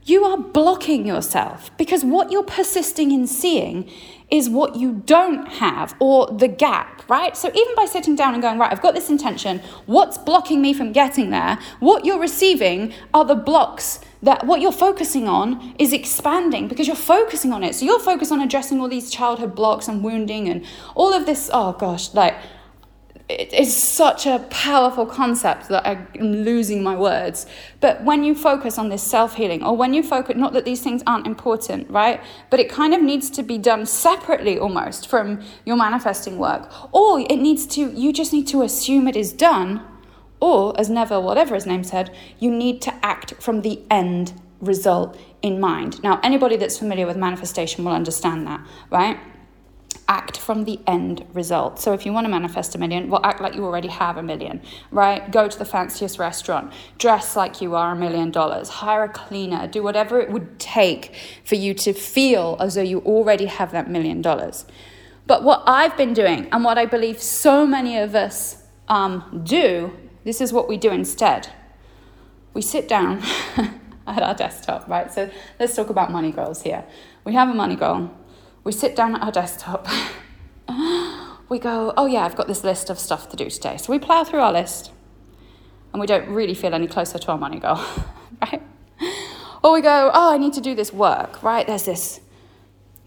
you 0.03 0.23
are 0.25 0.37
blocking 0.37 1.05
yourself 1.05 1.75
because 1.77 2.03
what 2.03 2.31
you're 2.31 2.43
persisting 2.43 3.11
in 3.11 3.27
seeing 3.27 3.89
is 4.31 4.49
what 4.49 4.75
you 4.75 5.03
don't 5.05 5.45
have 5.47 5.93
or 5.99 6.27
the 6.27 6.47
gap, 6.47 7.07
right? 7.09 7.35
So 7.35 7.49
even 7.53 7.75
by 7.75 7.85
sitting 7.85 8.15
down 8.15 8.33
and 8.33 8.41
going, 8.41 8.57
right, 8.57 8.71
I've 8.71 8.81
got 8.81 8.95
this 8.95 9.09
intention, 9.09 9.59
what's 9.85 10.17
blocking 10.17 10.61
me 10.61 10.73
from 10.73 10.93
getting 10.93 11.29
there? 11.29 11.59
What 11.79 12.05
you're 12.05 12.19
receiving 12.19 12.93
are 13.13 13.25
the 13.25 13.35
blocks 13.35 13.99
that 14.23 14.45
what 14.45 14.61
you're 14.61 14.71
focusing 14.71 15.27
on 15.27 15.75
is 15.77 15.91
expanding 15.91 16.67
because 16.67 16.87
you're 16.87 16.95
focusing 16.95 17.51
on 17.51 17.63
it. 17.63 17.75
So 17.75 17.85
you're 17.85 17.99
focused 17.99 18.31
on 18.31 18.39
addressing 18.39 18.79
all 18.79 18.87
these 18.87 19.11
childhood 19.11 19.53
blocks 19.53 19.87
and 19.87 20.03
wounding 20.03 20.47
and 20.47 20.65
all 20.95 21.13
of 21.13 21.25
this, 21.25 21.49
oh 21.51 21.73
gosh, 21.73 22.13
like 22.13 22.35
it 23.39 23.53
is 23.53 23.75
such 23.75 24.25
a 24.25 24.39
powerful 24.49 25.05
concept 25.05 25.69
that 25.69 25.87
I'm 25.87 26.07
losing 26.21 26.83
my 26.83 26.95
words. 26.95 27.45
But 27.79 28.03
when 28.03 28.23
you 28.23 28.35
focus 28.35 28.77
on 28.77 28.89
this 28.89 29.03
self 29.03 29.35
healing, 29.35 29.63
or 29.63 29.75
when 29.75 29.93
you 29.93 30.03
focus, 30.03 30.35
not 30.35 30.53
that 30.53 30.65
these 30.65 30.81
things 30.81 31.01
aren't 31.07 31.27
important, 31.27 31.89
right? 31.89 32.21
But 32.49 32.59
it 32.59 32.69
kind 32.69 32.93
of 32.93 33.01
needs 33.01 33.29
to 33.31 33.43
be 33.43 33.57
done 33.57 33.85
separately 33.85 34.59
almost 34.59 35.07
from 35.07 35.41
your 35.65 35.77
manifesting 35.77 36.37
work. 36.37 36.69
Or 36.93 37.19
it 37.19 37.37
needs 37.37 37.65
to, 37.67 37.91
you 37.91 38.11
just 38.13 38.33
need 38.33 38.47
to 38.47 38.61
assume 38.63 39.07
it 39.07 39.15
is 39.15 39.31
done. 39.31 39.81
Or, 40.39 40.77
as 40.79 40.89
Neville, 40.89 41.23
whatever 41.23 41.55
his 41.55 41.65
name 41.65 41.83
said, 41.83 42.15
you 42.39 42.49
need 42.51 42.81
to 42.81 43.05
act 43.05 43.35
from 43.41 43.61
the 43.61 43.79
end 43.91 44.33
result 44.59 45.19
in 45.41 45.59
mind. 45.59 46.01
Now, 46.03 46.19
anybody 46.23 46.57
that's 46.57 46.77
familiar 46.77 47.07
with 47.07 47.17
manifestation 47.17 47.83
will 47.83 47.93
understand 47.93 48.47
that, 48.47 48.61
right? 48.89 49.19
Act 50.11 50.37
from 50.37 50.65
the 50.65 50.77
end 50.85 51.25
result. 51.33 51.79
So 51.79 51.93
if 51.93 52.05
you 52.05 52.11
want 52.11 52.25
to 52.25 52.29
manifest 52.29 52.75
a 52.75 52.77
million, 52.77 53.09
well, 53.09 53.21
act 53.23 53.39
like 53.39 53.55
you 53.55 53.63
already 53.63 53.87
have 53.87 54.17
a 54.17 54.21
million, 54.21 54.61
right? 54.91 55.31
Go 55.31 55.47
to 55.47 55.57
the 55.57 55.63
fanciest 55.63 56.19
restaurant, 56.19 56.73
dress 56.97 57.37
like 57.37 57.61
you 57.61 57.75
are 57.75 57.93
a 57.93 57.95
million 57.95 58.29
dollars, 58.29 58.67
hire 58.83 59.05
a 59.05 59.09
cleaner, 59.09 59.67
do 59.67 59.81
whatever 59.81 60.19
it 60.19 60.29
would 60.29 60.59
take 60.59 61.15
for 61.45 61.55
you 61.55 61.73
to 61.75 61.93
feel 61.93 62.57
as 62.59 62.75
though 62.75 62.81
you 62.81 62.99
already 62.99 63.45
have 63.45 63.71
that 63.71 63.89
million 63.89 64.21
dollars. 64.21 64.65
But 65.27 65.43
what 65.45 65.63
I've 65.65 65.95
been 65.95 66.13
doing, 66.13 66.49
and 66.51 66.65
what 66.65 66.77
I 66.77 66.85
believe 66.85 67.21
so 67.21 67.65
many 67.65 67.97
of 67.97 68.13
us 68.13 68.61
um, 68.89 69.41
do, 69.45 69.93
this 70.25 70.41
is 70.41 70.51
what 70.51 70.67
we 70.67 70.75
do 70.75 70.91
instead. 70.91 71.47
We 72.53 72.61
sit 72.61 72.89
down 72.89 73.23
at 74.05 74.21
our 74.21 74.35
desktop, 74.35 74.89
right? 74.89 75.09
So 75.09 75.29
let's 75.57 75.73
talk 75.73 75.89
about 75.89 76.11
money 76.11 76.33
goals 76.33 76.63
here. 76.63 76.83
We 77.23 77.33
have 77.33 77.47
a 77.47 77.53
money 77.53 77.77
goal 77.77 78.11
we 78.63 78.71
sit 78.71 78.95
down 78.95 79.15
at 79.15 79.21
our 79.21 79.31
desktop. 79.31 79.87
we 81.49 81.59
go, 81.59 81.93
oh 81.97 82.05
yeah, 82.05 82.25
I've 82.25 82.35
got 82.35 82.47
this 82.47 82.63
list 82.63 82.89
of 82.89 82.99
stuff 82.99 83.29
to 83.29 83.37
do 83.37 83.49
today. 83.49 83.77
So 83.77 83.91
we 83.91 83.99
plow 83.99 84.23
through 84.23 84.39
our 84.39 84.53
list 84.53 84.91
and 85.93 85.99
we 85.99 86.07
don't 86.07 86.27
really 86.29 86.53
feel 86.53 86.73
any 86.73 86.87
closer 86.87 87.19
to 87.19 87.31
our 87.31 87.37
money 87.37 87.59
goal, 87.59 87.79
right? 88.41 88.61
Or 89.63 89.73
we 89.73 89.81
go, 89.81 90.09
oh, 90.13 90.33
I 90.33 90.37
need 90.37 90.53
to 90.53 90.61
do 90.61 90.73
this 90.73 90.91
work, 90.93 91.43
right? 91.43 91.67
There's 91.67 91.85
this 91.85 92.21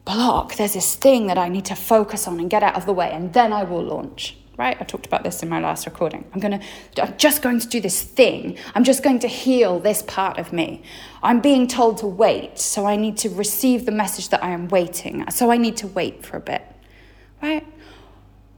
block, 0.04 0.56
there's 0.56 0.74
this 0.74 0.94
thing 0.94 1.26
that 1.28 1.38
I 1.38 1.48
need 1.48 1.64
to 1.66 1.74
focus 1.74 2.28
on 2.28 2.38
and 2.38 2.50
get 2.50 2.62
out 2.62 2.76
of 2.76 2.86
the 2.86 2.92
way, 2.92 3.10
and 3.10 3.32
then 3.32 3.52
I 3.52 3.64
will 3.64 3.82
launch, 3.82 4.36
right? 4.56 4.76
I 4.80 4.84
talked 4.84 5.06
about 5.06 5.24
this 5.24 5.42
in 5.42 5.48
my 5.48 5.60
last 5.60 5.86
recording. 5.86 6.24
I'm 6.32 6.40
going 6.40 6.60
to 6.60 7.02
I'm 7.02 7.16
just 7.16 7.42
going 7.42 7.58
to 7.60 7.66
do 7.66 7.80
this 7.80 8.02
thing. 8.02 8.56
I'm 8.74 8.84
just 8.84 9.02
going 9.02 9.18
to 9.20 9.28
heal 9.28 9.80
this 9.80 10.02
part 10.02 10.38
of 10.38 10.52
me. 10.52 10.82
I'm 11.22 11.40
being 11.40 11.66
told 11.66 11.98
to 11.98 12.06
wait, 12.06 12.58
so 12.58 12.86
I 12.86 12.96
need 12.96 13.16
to 13.18 13.28
receive 13.30 13.86
the 13.86 13.92
message 13.92 14.28
that 14.28 14.44
I 14.44 14.50
am 14.50 14.68
waiting. 14.68 15.28
So 15.30 15.50
I 15.50 15.56
need 15.56 15.76
to 15.78 15.86
wait 15.88 16.24
for 16.24 16.36
a 16.36 16.40
bit. 16.40 16.62
Right? 17.42 17.66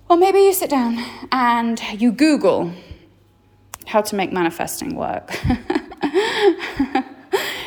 Or 0.08 0.16
maybe 0.16 0.38
you 0.38 0.52
sit 0.52 0.70
down 0.70 1.04
and 1.32 1.80
you 2.00 2.12
Google 2.12 2.72
how 3.86 4.02
to 4.02 4.16
make 4.16 4.32
manifesting 4.32 4.94
work. 4.94 5.30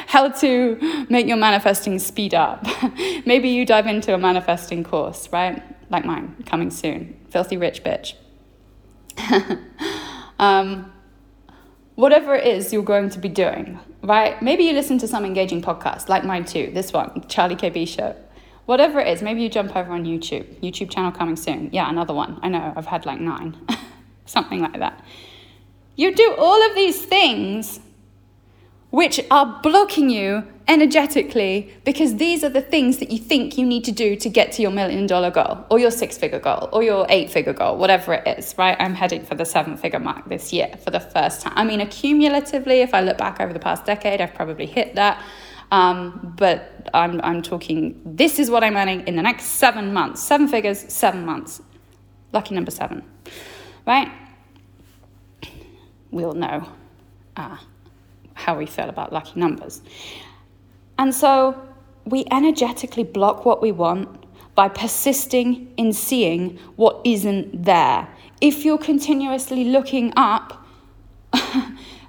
how 0.08 0.30
to 0.30 1.06
make 1.10 1.28
your 1.28 1.38
manifesting 1.38 2.00
speed 2.00 2.34
up. 2.34 2.66
maybe 3.26 3.50
you 3.50 3.66
dive 3.66 3.88
into 3.88 4.14
a 4.14 4.18
manifesting 4.18 4.84
course, 4.84 5.30
right? 5.32 5.62
Like 5.90 6.06
mine, 6.06 6.36
coming 6.46 6.72
soon. 6.72 7.19
Filthy 7.30 7.58
rich 7.58 7.84
bitch. 7.84 8.16
um, 10.40 10.92
whatever 11.96 12.36
it 12.36 12.48
is 12.48 12.72
you're 12.72 12.84
going 12.84 13.10
to 13.10 13.20
be 13.20 13.30
doing, 13.30 13.80
right? 14.02 14.42
Maybe 14.42 14.64
you 14.64 14.74
listen 14.74 14.98
to 15.00 15.08
some 15.08 15.26
engaging 15.26 15.62
podcast, 15.62 16.10
like 16.10 16.24
mine 16.24 16.46
too, 16.46 16.72
this 16.74 16.94
one, 16.94 17.26
Charlie 17.28 17.56
KB 17.56 17.88
Show. 17.88 18.16
Whatever 18.66 19.00
it 19.00 19.08
is, 19.08 19.22
maybe 19.22 19.42
you 19.42 19.50
jump 19.50 19.76
over 19.76 19.92
on 19.92 20.06
YouTube. 20.06 20.46
YouTube 20.62 20.92
channel 20.92 21.12
coming 21.12 21.36
soon. 21.36 21.70
Yeah, 21.72 21.90
another 21.90 22.14
one. 22.14 22.40
I 22.44 22.50
know, 22.50 22.72
I've 22.76 22.86
had 22.86 23.06
like 23.06 23.20
nine. 23.20 23.58
Something 24.26 24.62
like 24.62 24.78
that. 24.78 25.04
You 25.96 26.14
do 26.16 26.36
all 26.38 26.66
of 26.70 26.76
these 26.76 27.04
things 27.04 27.80
which 28.92 29.20
are 29.30 29.60
blocking 29.62 30.10
you 30.10 30.44
energetically 30.68 31.72
because 31.86 32.16
these 32.16 32.44
are 32.44 32.50
the 32.50 32.62
things 32.62 32.98
that 32.98 33.12
you 33.12 33.18
think 33.18 33.58
you 33.58 33.66
need 33.66 33.84
to 33.84 33.92
do 33.92 34.16
to 34.16 34.30
get 34.30 34.52
to 34.52 34.62
your 34.62 34.72
million 34.72 35.06
dollar 35.06 35.30
goal 35.30 35.64
or 35.70 35.80
your 35.80 35.92
six 35.92 36.18
figure 36.18 36.40
goal 36.40 36.70
or 36.72 36.82
your 36.84 37.06
eight 37.10 37.30
figure 37.30 37.54
goal, 37.54 37.78
whatever 37.78 38.14
it 38.14 38.40
is, 38.40 38.56
right? 38.58 38.76
I'm 38.80 38.96
heading 38.96 39.24
for 39.24 39.36
the 39.36 39.46
seven 39.46 39.78
figure 39.78 40.00
mark 40.00 40.28
this 40.28 40.52
year 40.52 40.72
for 40.84 40.92
the 40.92 41.00
first 41.00 41.42
time. 41.42 41.54
I 41.56 41.64
mean, 41.64 41.80
accumulatively, 41.80 42.84
if 42.84 42.94
I 42.94 43.02
look 43.02 43.18
back 43.18 43.40
over 43.40 43.54
the 43.54 43.60
past 43.60 43.86
decade, 43.86 44.22
I've 44.22 44.34
probably 44.34 44.66
hit 44.66 44.96
that. 44.96 45.24
Um, 45.72 46.34
but 46.36 46.90
I'm, 46.96 47.22
I'm 47.22 47.44
talking, 47.44 48.02
this 48.04 48.40
is 48.40 48.50
what 48.50 48.64
I'm 48.64 48.76
earning 48.76 49.08
in 49.08 49.16
the 49.16 49.22
next 49.22 49.46
seven 49.46 49.94
months. 49.94 50.22
Seven 50.22 50.48
figures, 50.48 50.80
seven 50.92 51.26
months. 51.26 51.62
Lucky 52.32 52.56
number 52.56 52.72
seven, 52.72 53.04
right? 53.86 54.12
We'll 56.12 56.34
know. 56.34 56.68
Ah 57.38 57.64
how 58.40 58.58
we 58.58 58.66
feel 58.66 58.90
about 58.90 59.12
lucky 59.12 59.40
numbers. 59.40 59.82
And 60.98 61.14
so 61.14 61.60
we 62.06 62.26
energetically 62.32 63.04
block 63.04 63.46
what 63.46 63.62
we 63.62 63.72
want 63.72 64.08
by 64.56 64.68
persisting 64.68 65.72
in 65.78 65.94
seeing 65.94 66.58
what 66.76 67.00
isn't 67.06 67.64
there. 67.64 68.08
If 68.42 68.66
you're 68.66 68.78
continuously 68.78 69.66
looking 69.66 70.12
up, 70.16 70.66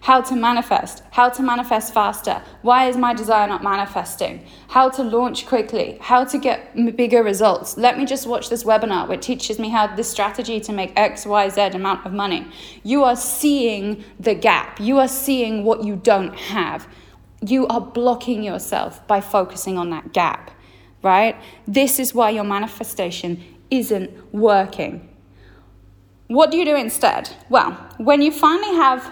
how 0.01 0.21
to 0.23 0.35
manifest, 0.35 1.03
how 1.11 1.29
to 1.29 1.43
manifest 1.43 1.93
faster, 1.93 2.43
why 2.63 2.89
is 2.89 2.97
my 2.97 3.13
desire 3.13 3.47
not 3.47 3.63
manifesting, 3.63 4.45
how 4.69 4.89
to 4.89 5.03
launch 5.03 5.47
quickly, 5.47 5.99
how 6.01 6.25
to 6.25 6.39
get 6.39 6.75
bigger 6.97 7.23
results. 7.23 7.77
Let 7.77 7.99
me 7.99 8.07
just 8.07 8.27
watch 8.27 8.49
this 8.49 8.65
webinar 8.65 9.09
which 9.09 9.21
teaches 9.27 9.59
me 9.59 9.69
how 9.69 9.95
this 9.95 10.11
strategy 10.11 10.59
to 10.61 10.73
make 10.73 10.93
X, 10.97 11.27
Y, 11.27 11.49
Z 11.51 11.61
amount 11.61 12.07
of 12.07 12.13
money. 12.13 12.47
You 12.83 13.05
are 13.05 13.17
seeing 13.17 14.05
the 14.19 14.35
gap, 14.35 14.81
you 14.81 14.99
are 14.99 15.09
seeing 15.09 15.65
what 15.65 15.85
you 15.85 15.97
don't 15.97 16.35
have. 16.35 16.89
You 17.43 17.67
are 17.69 17.81
blocking 17.81 18.43
yourself 18.43 19.07
by 19.07 19.21
focusing 19.23 19.79
on 19.79 19.91
that 19.91 20.13
gap, 20.13 20.51
right? 21.03 21.37
This 21.67 21.99
is 21.99 22.15
why 22.15 22.31
your 22.31 22.45
manifestation 22.45 23.43
isn't 23.71 24.11
working. 24.35 25.09
What 26.27 26.51
do 26.51 26.59
you 26.59 26.65
do 26.65 26.77
instead? 26.77 27.31
Well, 27.49 27.73
when 27.97 28.23
you 28.23 28.31
finally 28.31 28.77
have 28.77 29.11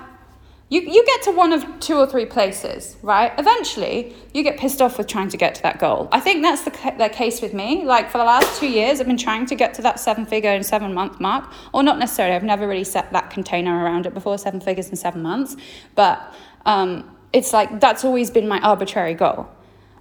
you, 0.71 0.83
you 0.83 1.05
get 1.07 1.23
to 1.23 1.31
one 1.31 1.53
of 1.53 1.65
two 1.81 1.97
or 1.97 2.07
three 2.07 2.27
places, 2.27 2.97
right? 3.03 3.33
Eventually, 3.39 4.15
you 4.35 4.43
get 4.43 4.59
pissed 4.59 4.83
off 4.83 4.99
with 4.99 5.07
trying 5.07 5.31
to 5.31 5.37
get 5.39 5.55
to 5.55 5.63
that 5.63 5.79
goal. 5.79 6.09
I 6.13 6.21
think 6.21 6.43
that's 6.43 6.63
the, 6.63 6.95
the 6.99 7.09
case 7.09 7.41
with 7.41 7.55
me. 7.55 7.85
Like 7.85 8.11
for 8.11 8.19
the 8.19 8.25
last 8.25 8.61
two 8.61 8.69
years, 8.69 9.01
I've 9.01 9.07
been 9.07 9.17
trying 9.17 9.47
to 9.47 9.55
get 9.55 9.73
to 9.75 9.83
that 9.83 9.99
seven 9.99 10.27
figure 10.27 10.51
and 10.51 10.65
seven 10.65 10.93
month 10.93 11.21
mark, 11.21 11.51
or 11.73 11.83
not 11.83 11.99
necessarily. 11.99 12.37
I've 12.37 12.45
never 12.45 12.69
really 12.69 12.85
set 12.85 13.13
that 13.13 13.31
container 13.31 13.83
around 13.83 14.05
it 14.05 14.13
before 14.13 14.37
seven 14.37 14.61
figures 14.61 14.89
and 14.89 14.99
seven 14.99 15.23
months, 15.23 15.57
but 15.95 16.35
um, 16.67 17.17
it's 17.33 17.55
like 17.55 17.81
that's 17.81 18.05
always 18.05 18.31
been 18.31 18.47
my 18.47 18.61
arbitrary 18.61 19.15
goal. 19.15 19.49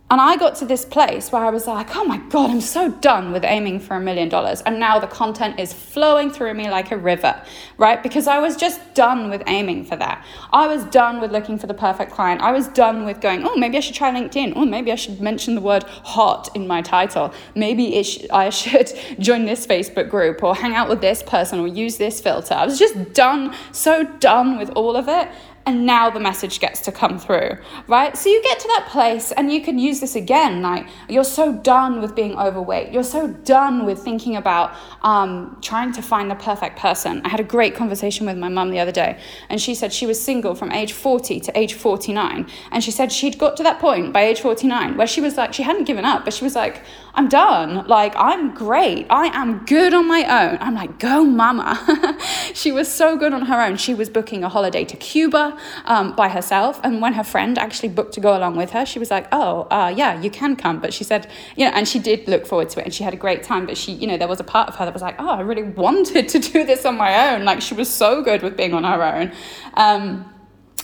And 0.10 0.22
I 0.22 0.38
got 0.38 0.56
to 0.58 0.66
this 0.66 0.86
place 0.86 1.34
where 1.34 1.44
I 1.44 1.50
was 1.50 1.68
like, 1.68 1.94
oh 1.94 2.06
my 2.06 2.18
God, 2.30 2.50
I'm 2.50 2.62
so 2.62 2.90
done 2.90 3.34
with 3.34 3.44
aiming 3.44 3.82
for 3.82 3.98
a 3.98 4.00
million 4.00 4.30
dollars. 4.30 4.62
And 4.62 4.80
now 4.80 5.00
the 5.00 5.08
content 5.08 5.60
is 5.60 5.74
flowing 5.74 6.32
through 6.32 6.54
me 6.54 6.70
like 6.70 6.92
a 6.92 6.98
river, 6.98 7.42
right? 7.78 8.02
Because 8.02 8.26
I 8.26 8.40
was 8.40 8.56
just 8.56 8.94
done 8.94 9.30
with 9.30 9.44
aiming 9.48 9.84
for 9.84 9.98
that. 9.98 10.26
I 10.54 10.66
was 10.68 10.86
done 10.86 11.20
with 11.20 11.34
looking 11.34 11.58
for 11.58 11.68
the 11.68 11.74
perfect 11.74 12.14
client. 12.14 12.40
I 12.40 12.54
was 12.54 12.70
done 12.70 13.04
with 13.04 13.20
going, 13.20 13.46
oh, 13.46 13.58
maybe 13.58 13.76
I 13.76 13.82
should 13.82 13.96
try 13.96 14.10
LinkedIn. 14.10 14.54
Oh, 14.56 14.66
maybe 14.66 14.94
I 14.94 14.96
should 14.96 15.20
mention 15.20 15.56
the 15.56 15.62
word 15.62 15.84
hot 15.84 16.56
in 16.56 16.68
my 16.68 16.82
title. 16.82 17.34
Maybe 17.54 18.02
sh- 18.02 18.28
I 18.32 18.50
should 18.62 18.94
join 19.20 19.44
this 19.44 19.68
Facebook 19.68 20.10
group 20.10 20.42
or 20.42 20.56
hang 20.56 20.74
out 20.74 20.88
with 20.88 21.02
this 21.02 21.22
person 21.22 21.60
or 21.60 21.68
use 21.68 21.98
this 21.98 22.22
filter. 22.22 22.54
I 22.54 22.66
was 22.66 22.80
just 22.80 23.12
done, 23.12 23.54
so 23.74 24.06
done 24.06 24.58
with 24.58 24.70
all 24.70 24.96
of 24.96 25.10
it 25.10 25.28
and 25.68 25.86
now 25.86 26.10
the 26.10 26.20
message 26.20 26.62
gets 26.62 26.80
to 26.80 26.94
come 26.94 27.20
through, 27.20 27.58
right? 27.88 28.18
So 28.18 28.30
you 28.30 28.42
get 28.42 28.58
to 28.62 28.68
that 28.70 28.88
place 28.90 29.34
and 29.34 29.52
you 29.52 29.62
can 29.62 29.78
use 29.78 30.00
this 30.00 30.16
again. 30.16 30.62
Like, 30.62 30.88
you're 31.10 31.26
so 31.26 31.54
done 31.54 32.02
with 32.02 32.16
being 32.16 32.40
overweight. 32.40 32.94
You're 32.94 33.04
so 33.04 33.28
done 33.28 33.86
with 33.86 34.00
thinking 34.00 34.38
about 34.38 34.74
um, 35.02 35.58
trying 35.62 35.92
to 35.92 36.02
find 36.02 36.32
the 36.32 36.36
perfect 36.36 36.80
person. 36.80 37.22
I 37.26 37.30
had 37.30 37.42
a 37.42 37.44
great 37.44 37.76
conversation 37.76 38.26
with 38.26 38.38
my 38.38 38.48
mum 38.48 38.70
the 38.70 38.80
other 38.80 38.94
day, 38.94 39.20
and 39.50 39.60
she 39.60 39.76
said 39.76 39.92
she 39.92 40.06
was 40.06 40.22
single 40.22 40.56
from 40.56 40.72
age 40.72 40.94
40 40.94 41.42
to 41.42 41.60
age 41.60 41.74
49. 41.74 42.48
And 42.72 42.82
she 42.82 42.92
said 42.92 43.12
she'd 43.12 43.38
got 43.38 43.58
to 43.58 43.64
that 43.64 43.80
point 43.80 44.14
by 44.14 44.22
age 44.22 44.40
49 44.40 44.96
where 44.96 45.06
she 45.06 45.20
was 45.20 45.36
like, 45.36 45.54
she 45.54 45.64
hadn't 45.64 45.84
given 45.84 46.06
up, 46.06 46.24
but 46.24 46.34
she 46.34 46.46
was 46.46 46.56
like, 46.56 46.82
I'm 47.14 47.28
done. 47.28 47.86
Like, 47.88 48.16
I'm 48.16 48.54
great. 48.54 49.08
I 49.10 49.28
am 49.36 49.66
good 49.66 49.94
on 49.94 50.08
my 50.08 50.24
own. 50.24 50.60
I'm 50.62 50.76
like, 50.76 50.98
go, 50.98 51.26
mama. 51.26 52.18
she 52.54 52.72
was 52.72 52.90
so 52.90 53.18
good 53.18 53.34
on 53.34 53.42
her 53.48 53.62
own. 53.62 53.76
She 53.76 53.94
was 53.94 54.08
booking 54.08 54.46
a 54.46 54.50
holiday 54.50 54.86
to 54.86 54.96
Cuba 54.96 55.57
um, 55.86 56.16
by 56.16 56.30
herself. 56.30 56.80
And 56.84 57.02
when 57.02 57.14
her 57.14 57.24
friend 57.24 57.58
actually 57.58 57.90
booked 57.90 58.14
to 58.14 58.20
go 58.20 58.38
along 58.38 58.56
with 58.56 58.72
her, 58.72 58.86
she 58.86 59.00
was 59.00 59.12
like, 59.12 59.28
oh, 59.32 59.68
uh, 59.72 59.94
yeah, 59.96 60.20
you 60.22 60.30
can 60.30 60.56
come. 60.56 60.80
But 60.80 60.94
she 60.94 61.04
said, 61.04 61.30
you 61.56 61.66
know, 61.66 61.72
and 61.72 61.88
she 61.88 62.00
did 62.00 62.28
look 62.28 62.46
forward 62.46 62.70
to 62.70 62.80
it 62.80 62.86
and 62.86 62.94
she 62.94 63.04
had 63.04 63.14
a 63.14 63.18
great 63.18 63.44
time. 63.44 63.66
But 63.66 63.78
she, 63.78 63.92
you 63.94 64.08
know, 64.08 64.18
there 64.18 64.28
was 64.28 64.40
a 64.40 64.44
part 64.44 64.70
of 64.70 64.76
her 64.76 64.86
that 64.86 64.94
was 64.94 65.02
like, 65.02 65.16
oh, 65.20 65.30
I 65.30 65.42
really 65.42 65.64
wanted 65.64 66.30
to 66.30 66.40
do 66.40 66.66
this 66.66 66.86
on 66.86 66.98
my 66.98 67.34
own. 67.34 67.46
Like, 67.46 67.62
she 67.62 67.74
was 67.74 67.90
so 67.90 68.22
good 68.22 68.42
with 68.42 68.58
being 68.58 68.74
on 68.74 68.84
her 68.84 69.04
own. 69.04 69.32
Um, 69.76 70.34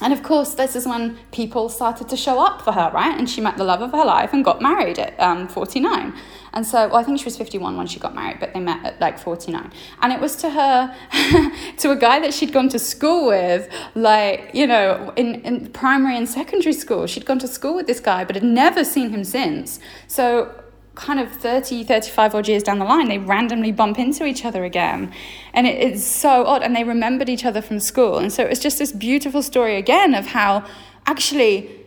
and 0.03 0.11
of 0.11 0.21
course, 0.21 0.53
this 0.55 0.75
is 0.75 0.85
when 0.85 1.17
people 1.31 1.69
started 1.69 2.09
to 2.09 2.17
show 2.17 2.45
up 2.45 2.61
for 2.61 2.73
her, 2.73 2.91
right? 2.93 3.17
And 3.17 3.29
she 3.29 3.39
met 3.39 3.55
the 3.55 3.63
love 3.63 3.81
of 3.81 3.93
her 3.93 4.03
life 4.03 4.33
and 4.33 4.43
got 4.43 4.61
married 4.61 4.99
at 4.99 5.17
um, 5.17 5.47
49. 5.47 6.13
And 6.51 6.67
so, 6.67 6.87
well, 6.87 6.97
I 6.97 7.03
think 7.03 7.19
she 7.19 7.25
was 7.25 7.37
51 7.37 7.77
when 7.77 7.87
she 7.87 8.01
got 8.01 8.13
married, 8.13 8.41
but 8.41 8.53
they 8.53 8.59
met 8.59 8.85
at 8.85 8.99
like 8.99 9.17
49. 9.17 9.71
And 10.01 10.11
it 10.11 10.19
was 10.19 10.35
to 10.35 10.49
her, 10.49 10.93
to 11.77 11.91
a 11.91 11.95
guy 11.95 12.19
that 12.19 12.33
she'd 12.33 12.51
gone 12.51 12.67
to 12.69 12.79
school 12.79 13.27
with, 13.27 13.69
like, 13.95 14.51
you 14.53 14.67
know, 14.67 15.13
in, 15.15 15.35
in 15.45 15.69
primary 15.71 16.17
and 16.17 16.27
secondary 16.27 16.73
school. 16.73 17.07
She'd 17.07 17.25
gone 17.25 17.39
to 17.39 17.47
school 17.47 17.73
with 17.73 17.87
this 17.87 18.01
guy, 18.01 18.25
but 18.25 18.35
had 18.35 18.43
never 18.43 18.83
seen 18.83 19.09
him 19.09 19.23
since. 19.23 19.79
So 20.07 20.62
kind 20.95 21.19
of 21.19 21.31
30, 21.31 21.83
35 21.83 22.35
odd 22.35 22.47
years 22.47 22.63
down 22.63 22.79
the 22.79 22.85
line, 22.85 23.07
they 23.07 23.17
randomly 23.17 23.71
bump 23.71 23.97
into 23.97 24.25
each 24.25 24.45
other 24.45 24.63
again. 24.63 25.11
And 25.53 25.65
it, 25.65 25.75
it's 25.75 26.05
so 26.05 26.45
odd. 26.45 26.61
And 26.63 26.75
they 26.75 26.83
remembered 26.83 27.29
each 27.29 27.45
other 27.45 27.61
from 27.61 27.79
school. 27.79 28.17
And 28.17 28.31
so 28.31 28.43
it 28.43 28.49
was 28.49 28.59
just 28.59 28.79
this 28.79 28.91
beautiful 28.91 29.41
story 29.41 29.75
again 29.75 30.13
of 30.13 30.27
how 30.27 30.65
actually, 31.05 31.82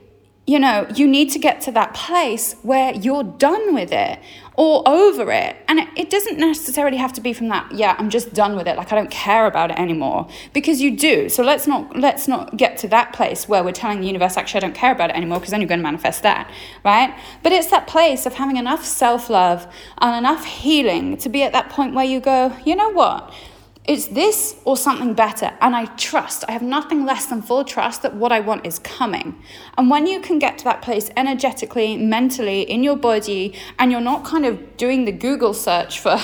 you 0.46 0.60
know, 0.60 0.86
you 0.94 1.08
need 1.08 1.30
to 1.30 1.40
get 1.40 1.60
to 1.62 1.72
that 1.72 1.92
place 1.92 2.54
where 2.62 2.94
you're 2.94 3.24
done 3.24 3.74
with 3.74 3.92
it 3.92 4.20
or 4.54 4.88
over 4.88 5.30
it. 5.32 5.56
And 5.66 5.80
it, 5.80 5.88
it, 5.96 6.08
doesn't 6.08 6.38
necessarily 6.38 6.96
have 6.98 7.12
to 7.14 7.20
be 7.20 7.32
from 7.32 7.48
that, 7.48 7.70
yeah, 7.72 7.96
I'm 7.98 8.10
just 8.10 8.32
done 8.32 8.56
with 8.56 8.68
it, 8.68 8.76
like 8.76 8.92
I 8.92 8.96
don't 8.96 9.10
care 9.10 9.46
about 9.46 9.72
it 9.72 9.78
anymore. 9.78 10.28
Because 10.52 10.80
you 10.80 10.96
do. 10.96 11.28
So 11.28 11.42
let's 11.42 11.66
not 11.66 11.96
let's 11.96 12.28
not 12.28 12.56
get 12.56 12.78
to 12.78 12.88
that 12.88 13.12
place 13.12 13.48
where 13.48 13.64
we're 13.64 13.72
telling 13.72 14.00
the 14.00 14.06
universe, 14.06 14.36
actually 14.36 14.58
I 14.58 14.60
don't 14.60 14.74
care 14.74 14.92
about 14.92 15.10
it 15.10 15.16
anymore, 15.16 15.40
because 15.40 15.50
then 15.50 15.60
you're 15.60 15.68
going 15.68 15.80
to 15.80 15.84
manifest 15.84 16.22
that, 16.22 16.50
right? 16.84 17.18
But 17.42 17.50
it's 17.50 17.70
that 17.70 17.88
place 17.88 18.24
of 18.24 18.34
having 18.34 18.56
enough 18.56 18.84
self-love 18.84 19.66
and 19.98 20.16
enough 20.16 20.44
healing 20.44 21.16
to 21.18 21.28
be 21.28 21.42
at 21.42 21.52
that 21.52 21.70
point 21.70 21.92
where 21.92 22.04
you 22.04 22.20
go, 22.20 22.56
you 22.64 22.76
know 22.76 22.90
what? 22.90 23.34
It's 23.86 24.08
this 24.08 24.56
or 24.64 24.76
something 24.76 25.14
better. 25.14 25.52
And 25.60 25.76
I 25.76 25.84
trust, 25.84 26.44
I 26.48 26.52
have 26.52 26.62
nothing 26.62 27.04
less 27.04 27.26
than 27.26 27.40
full 27.40 27.64
trust 27.64 28.02
that 28.02 28.14
what 28.14 28.32
I 28.32 28.40
want 28.40 28.66
is 28.66 28.80
coming. 28.80 29.40
And 29.78 29.88
when 29.88 30.06
you 30.06 30.20
can 30.20 30.40
get 30.40 30.58
to 30.58 30.64
that 30.64 30.82
place 30.82 31.10
energetically, 31.16 31.96
mentally, 31.96 32.62
in 32.62 32.82
your 32.82 32.96
body, 32.96 33.54
and 33.78 33.92
you're 33.92 34.00
not 34.00 34.24
kind 34.24 34.44
of 34.44 34.76
doing 34.76 35.04
the 35.04 35.12
Google 35.12 35.54
search 35.54 36.00
for, 36.00 36.18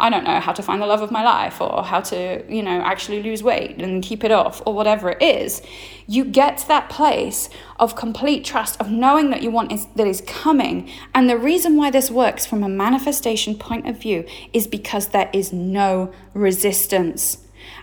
I 0.00 0.10
don't 0.10 0.24
know, 0.24 0.40
how 0.40 0.52
to 0.52 0.62
find 0.62 0.82
the 0.82 0.86
love 0.86 1.02
of 1.02 1.10
my 1.10 1.24
life 1.24 1.60
or 1.60 1.82
how 1.84 2.00
to, 2.00 2.44
you 2.48 2.62
know, 2.62 2.80
actually 2.82 3.22
lose 3.22 3.42
weight 3.42 3.80
and 3.80 4.02
keep 4.02 4.24
it 4.24 4.30
off 4.30 4.62
or 4.66 4.74
whatever 4.74 5.10
it 5.10 5.22
is, 5.22 5.62
you 6.06 6.24
get 6.24 6.58
to 6.58 6.68
that 6.68 6.90
place 6.90 7.48
of 7.78 7.96
complete 7.96 8.44
trust, 8.44 8.80
of 8.80 8.90
knowing 8.90 9.30
that 9.30 9.42
you 9.42 9.50
want 9.50 9.72
is, 9.72 9.86
that 9.96 10.06
is 10.06 10.22
coming. 10.26 10.90
And 11.14 11.30
the 11.30 11.38
reason 11.38 11.76
why 11.76 11.90
this 11.90 12.10
works 12.10 12.44
from 12.44 12.62
a 12.62 12.68
manifestation 12.68 13.54
point 13.56 13.88
of 13.88 14.00
view 14.00 14.26
is 14.52 14.66
because 14.66 15.08
there 15.08 15.30
is 15.32 15.52
no 15.52 16.12
resistance. 16.34 17.38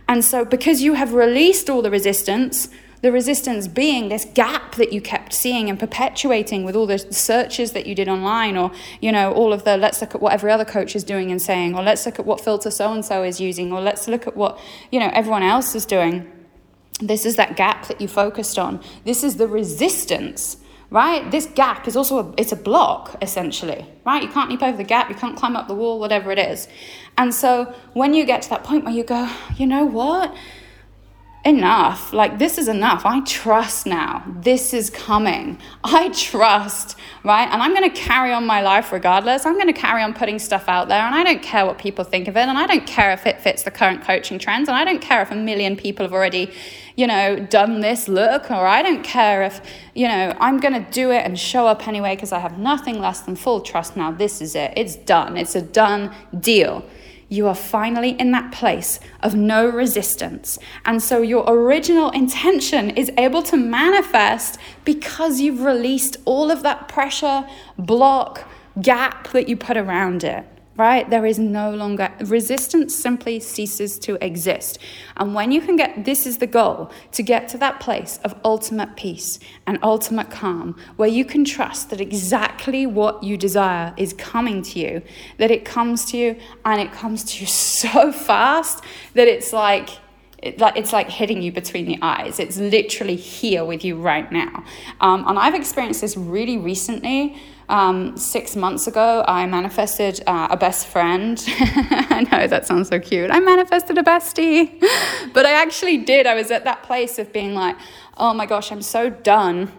And 0.08 0.24
so, 0.24 0.46
because 0.46 0.82
you 0.82 0.94
have 0.96 1.14
released 1.14 1.70
all 1.70 1.82
the 1.82 1.90
resistance, 1.90 2.68
the 3.02 3.12
resistance 3.12 3.68
being 3.68 4.10
this 4.10 4.26
gap 4.26 4.76
that 4.76 4.94
you 4.94 5.02
kept 5.02 5.34
seeing 5.34 5.70
and 5.70 5.80
perpetuating 5.80 6.64
with 6.64 6.76
all 6.76 6.86
the 6.86 7.00
searches 7.00 7.72
that 7.72 7.88
you 7.88 7.96
did 7.96 8.08
online, 8.08 8.56
or, 8.56 8.72
you 9.00 9.12
know, 9.12 9.32
all 9.34 9.54
of 9.54 9.64
the 9.64 9.76
let's 9.76 10.02
look 10.02 10.14
at 10.14 10.22
what 10.22 10.34
every 10.34 10.52
other 10.52 10.66
coach 10.66 10.96
is 10.96 11.04
doing 11.04 11.32
and 11.32 11.42
saying, 11.42 11.76
or 11.76 11.82
let's 11.82 12.06
look 12.06 12.20
at 12.20 12.26
what 12.26 12.40
filter 12.40 12.70
so 12.70 12.94
and 12.94 13.04
so 13.04 13.24
is 13.24 13.42
using, 13.42 13.74
or 13.74 13.82
let's 13.82 14.08
look 14.08 14.28
at 14.28 14.38
what, 14.38 14.60
you 14.92 15.00
know, 15.00 15.10
everyone 15.14 15.44
else 15.44 15.74
is 15.74 15.86
doing. 15.86 16.32
This 17.00 17.26
is 17.26 17.36
that 17.38 17.56
gap 17.56 17.88
that 17.88 18.00
you 18.00 18.08
focused 18.08 18.60
on. 18.60 18.80
This 19.04 19.24
is 19.24 19.38
the 19.38 19.48
resistance 19.48 20.58
right? 20.92 21.32
This 21.32 21.46
gap 21.46 21.88
is 21.88 21.96
also 21.96 22.20
a, 22.20 22.34
it's 22.38 22.52
a 22.52 22.56
block 22.56 23.16
essentially 23.22 23.86
right? 24.06 24.22
You 24.22 24.28
can't 24.28 24.50
leap 24.52 24.62
over 24.62 24.78
the 24.78 24.84
gap. 24.84 25.10
You 25.10 25.16
can't 25.16 25.38
climb 25.38 25.56
up 25.56 25.68
the 25.68 25.74
wall 25.74 26.00
whatever 26.00 26.32
it 26.32 26.38
is. 26.38 26.68
And 27.18 27.34
so 27.34 27.74
when 27.94 28.14
you 28.14 28.26
get 28.26 28.42
to 28.44 28.50
that 28.50 28.64
point 28.64 28.84
where 28.84 28.94
you 28.94 29.04
go 29.04 29.30
you 29.58 29.66
know 29.66 29.86
what 29.86 30.36
enough. 31.44 32.14
Like, 32.14 32.38
this 32.38 32.58
is 32.58 32.68
enough. 32.68 33.04
I 33.06 33.22
trust 33.22 33.88
now. 33.88 34.24
This 34.28 34.74
is 34.74 34.90
coming. 34.90 35.58
I 35.84 36.10
trust, 36.10 36.98
right? 37.24 37.48
And 37.52 37.62
I'm 37.62 37.74
going 37.74 37.90
to 37.90 37.96
carry 37.96 38.32
on 38.32 38.46
my 38.46 38.62
life 38.62 38.92
regardless. 38.92 39.46
I'm 39.46 39.56
going 39.56 39.74
to 39.74 39.74
carry 39.74 40.04
on 40.04 40.14
putting 40.14 40.38
stuff 40.38 40.68
out 40.68 40.88
there. 40.88 41.02
And 41.02 41.16
I 41.16 41.24
don't 41.24 41.42
care 41.42 41.66
what 41.66 41.80
people 41.80 42.04
think 42.04 42.28
of 42.28 42.38
it. 42.38 42.42
And 42.42 42.58
I 42.58 42.68
don't 42.68 42.86
care 42.86 43.12
if 43.12 43.26
it 43.26 43.42
fits 43.42 43.64
the 43.64 43.72
current 43.72 44.04
coaching 44.04 44.38
trends. 44.38 44.70
And 44.70 44.78
I 44.78 44.86
don't 44.86 45.02
care 45.02 45.22
if 45.22 45.32
a 45.32 45.36
million 45.36 45.76
people 45.76 46.06
have 46.06 46.14
already, 46.14 46.52
you 46.96 47.08
know, 47.08 47.40
done 47.40 47.80
this 47.80 48.08
look. 48.08 48.52
Or 48.52 48.68
I 48.68 48.84
don't 48.84 49.04
care 49.04 49.42
if, 49.42 49.62
you 49.96 50.08
know, 50.08 50.36
I'm 50.40 50.60
going 50.60 50.74
to 50.74 50.92
do 50.92 51.10
it 51.10 51.26
and 51.26 51.40
show 51.40 51.66
up 51.66 51.88
anyway 51.88 52.16
because 52.16 52.32
I 52.32 52.40
have 52.40 52.60
nothing 52.60 53.00
less 53.00 53.22
than 53.22 53.36
full 53.36 53.62
trust 53.62 53.98
now. 53.98 54.12
This 54.12 54.42
is 54.42 54.56
it. 54.56 54.74
It's 54.78 54.96
done. 54.96 55.38
It's 55.38 55.56
a 55.56 55.62
done 55.62 56.14
deal 56.40 56.86
you 57.32 57.48
are 57.48 57.56
finally 57.56 58.10
in 58.20 58.32
that 58.32 58.52
place 58.52 59.00
of 59.22 59.34
no 59.34 59.66
resistance. 59.66 60.60
And 60.84 61.02
so 61.02 61.22
your 61.22 61.46
original 61.48 62.10
intention 62.12 62.90
is 62.90 63.10
able 63.18 63.42
to 63.44 63.56
manifest 63.56 64.60
because 64.84 65.40
you've 65.40 65.62
released 65.62 66.18
all 66.26 66.52
of 66.52 66.62
that 66.64 66.90
pressure, 66.90 67.48
block, 67.78 68.48
gap 68.82 69.30
that 69.32 69.48
you 69.48 69.56
put 69.56 69.78
around 69.78 70.26
it 70.26 70.46
right? 70.78 71.10
There 71.10 71.26
is 71.26 71.38
no 71.38 71.72
longer 71.72 72.12
resistance 72.26 72.96
simply 72.96 73.40
ceases 73.40 74.00
to 74.00 74.24
exist. 74.24 74.80
And 75.18 75.36
when 75.36 75.52
you 75.52 75.62
can 75.62 75.76
get 75.76 76.06
this 76.06 76.26
is 76.26 76.38
the 76.38 76.48
goal 76.48 76.92
to 77.12 77.24
get 77.24 77.48
to 77.50 77.58
that 77.58 77.80
place 77.80 78.20
of 78.24 78.36
ultimate 78.44 78.96
peace 78.96 79.40
and 79.68 79.78
ultimate 79.84 80.30
calm 80.30 80.76
where 80.96 81.10
you 81.10 81.26
can 81.26 81.44
trust 81.44 81.90
that 81.90 82.00
exactly 82.00 82.86
what 82.86 83.24
you 83.24 83.38
desire 83.38 83.94
is 83.98 84.14
coming 84.14 84.62
to 84.64 84.80
you, 84.80 85.02
that 85.38 85.52
it 85.52 85.66
comes 85.66 86.06
to 86.12 86.18
you 86.18 86.38
and 86.66 86.82
it 86.82 86.92
comes 86.92 87.24
to 87.26 87.42
you 87.42 87.48
so 87.82 88.12
fast 88.12 88.84
that 89.14 89.28
it's 89.28 89.54
like 89.54 89.90
it's 90.44 90.92
like 90.92 91.08
hitting 91.08 91.42
you 91.44 91.52
between 91.52 91.86
the 91.86 92.00
eyes. 92.02 92.40
It's 92.40 92.58
literally 92.58 93.16
here 93.16 93.64
with 93.64 93.86
you 93.86 93.96
right 93.96 94.32
now. 94.32 94.64
Um, 95.00 95.24
and 95.28 95.38
I've 95.38 95.54
experienced 95.54 96.02
this 96.02 96.18
really 96.18 96.58
recently 96.58 97.40
um, 97.72 98.18
six 98.18 98.56
months 98.56 98.86
ago, 98.86 99.24
I 99.28 99.46
manifested 99.46 100.22
uh, 100.28 100.50
a 100.52 100.58
best 100.58 100.88
friend. 100.88 101.42
I 101.48 102.28
know 102.32 102.46
that 102.46 102.68
sounds 102.68 102.90
so 102.90 103.00
cute. 103.00 103.32
I 103.32 103.40
manifested 103.40 103.98
a 103.98 104.04
bestie. 104.04 104.80
but 105.34 105.46
I 105.46 105.54
actually 105.54 105.98
did. 105.98 106.28
I 106.28 106.36
was 106.36 106.52
at 106.52 106.66
that 106.66 106.84
place 106.84 107.18
of 107.18 107.32
being 107.32 107.56
like, 107.56 107.78
oh 108.18 108.34
my 108.34 108.46
gosh, 108.46 108.72
I'm 108.72 108.82
so 108.82 109.10
done 109.10 109.72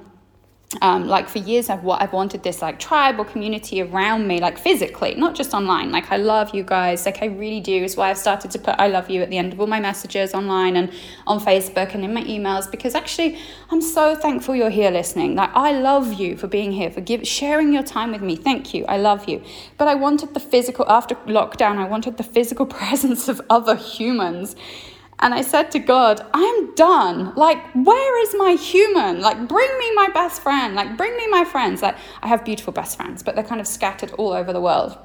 um, 0.81 1.07
like 1.07 1.29
for 1.29 1.38
years 1.38 1.69
I've 1.69 1.83
what 1.83 2.00
I've 2.00 2.12
wanted 2.12 2.43
this 2.43 2.62
like 2.62 2.79
tribe 2.79 3.19
or 3.19 3.25
community 3.25 3.83
around 3.83 4.26
me, 4.26 4.41
like 4.41 4.59
physically, 4.59 5.14
not 5.14 5.35
just 5.35 5.52
online. 5.52 5.93
Like 5.93 6.11
I 6.11 6.17
love 6.17 6.55
you 6.55 6.62
guys, 6.62 7.05
like 7.05 7.23
I 7.23 7.26
really 7.26 7.61
do. 7.61 7.85
Is 7.85 7.97
why 7.97 8.11
I've 8.11 8.19
started 8.19 8.50
to 8.52 8.59
put 8.59 8.76
I 8.79 8.88
love 8.88 9.11
you 9.11 9.23
at 9.23 9.31
the 9.31 9.38
end 9.38 9.52
of 9.52 9.61
all 9.61 9.67
my 9.67 9.81
messages 9.81 10.35
online 10.35 10.76
and 10.76 10.93
on 11.26 11.41
Facebook 11.41 11.95
and 11.95 12.05
in 12.05 12.14
my 12.14 12.23
emails 12.23 12.71
because 12.71 12.95
actually 12.95 13.38
I'm 13.71 13.83
so 13.83 14.14
thankful 14.14 14.55
you're 14.55 14.71
here 14.71 14.91
listening. 14.91 15.35
Like 15.35 15.50
I 15.55 15.73
love 15.73 16.14
you 16.14 16.37
for 16.37 16.47
being 16.47 16.73
here, 16.73 16.91
for 16.91 17.00
give, 17.00 17.26
sharing 17.26 17.73
your 17.73 17.83
time 17.83 18.12
with 18.12 18.23
me. 18.23 18.37
Thank 18.37 18.73
you, 18.73 18.85
I 18.87 18.97
love 18.97 19.29
you. 19.29 19.43
But 19.76 19.88
I 19.88 19.95
wanted 19.95 20.35
the 20.35 20.41
physical 20.41 20.88
after 20.88 21.14
lockdown. 21.26 21.76
I 21.76 21.88
wanted 21.88 22.17
the 22.17 22.25
physical 22.25 22.67
presence 22.79 23.29
of 23.29 23.41
other 23.50 23.76
humans 23.76 24.57
and 25.23 25.33
I 25.33 25.43
said 25.43 25.71
to 25.71 25.79
God, 25.79 26.21
I'm 26.35 26.75
done. 26.75 27.33
Like, 27.37 27.64
where 27.75 28.23
is 28.25 28.35
my 28.37 28.53
human? 28.53 29.20
Like, 29.20 29.49
bring 29.49 29.79
me 29.79 29.94
my 29.94 30.09
best 30.12 30.42
friend. 30.42 30.75
Like, 30.75 30.97
bring 30.97 31.16
me 31.16 31.29
my 31.29 31.44
friends. 31.44 31.81
Like, 31.81 31.97
I 32.23 32.27
have 32.27 32.44
beautiful 32.44 32.73
best 32.73 32.97
friends, 32.97 33.23
but 33.23 33.37
they're 33.37 33.44
kind 33.44 33.61
of 33.61 33.68
scattered 33.68 34.11
all 34.18 34.33
over 34.33 34.53
the 34.53 34.61
world. 34.61 34.99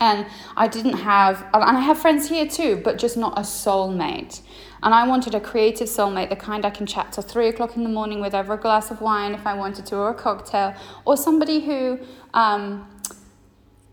And 0.00 0.26
I 0.56 0.68
didn't 0.68 0.98
have, 0.98 1.44
and 1.52 1.76
I 1.76 1.80
have 1.80 1.98
friends 1.98 2.28
here 2.28 2.46
too, 2.46 2.80
but 2.82 2.96
just 2.96 3.16
not 3.16 3.36
a 3.36 3.42
soulmate. 3.42 4.40
And 4.84 4.94
I 4.94 5.06
wanted 5.06 5.34
a 5.34 5.40
creative 5.40 5.88
soulmate, 5.88 6.28
the 6.28 6.36
kind 6.36 6.64
I 6.64 6.70
can 6.70 6.86
chat 6.86 7.12
till 7.12 7.24
three 7.24 7.48
o'clock 7.48 7.76
in 7.76 7.82
the 7.82 7.88
morning 7.88 8.20
with 8.20 8.34
over 8.34 8.54
a 8.54 8.58
glass 8.58 8.92
of 8.92 9.00
wine 9.00 9.34
if 9.34 9.46
I 9.46 9.54
wanted 9.54 9.84
to, 9.86 9.96
or 9.96 10.10
a 10.10 10.14
cocktail, 10.14 10.74
or 11.04 11.16
somebody 11.16 11.60
who, 11.60 11.98
um, 12.34 12.88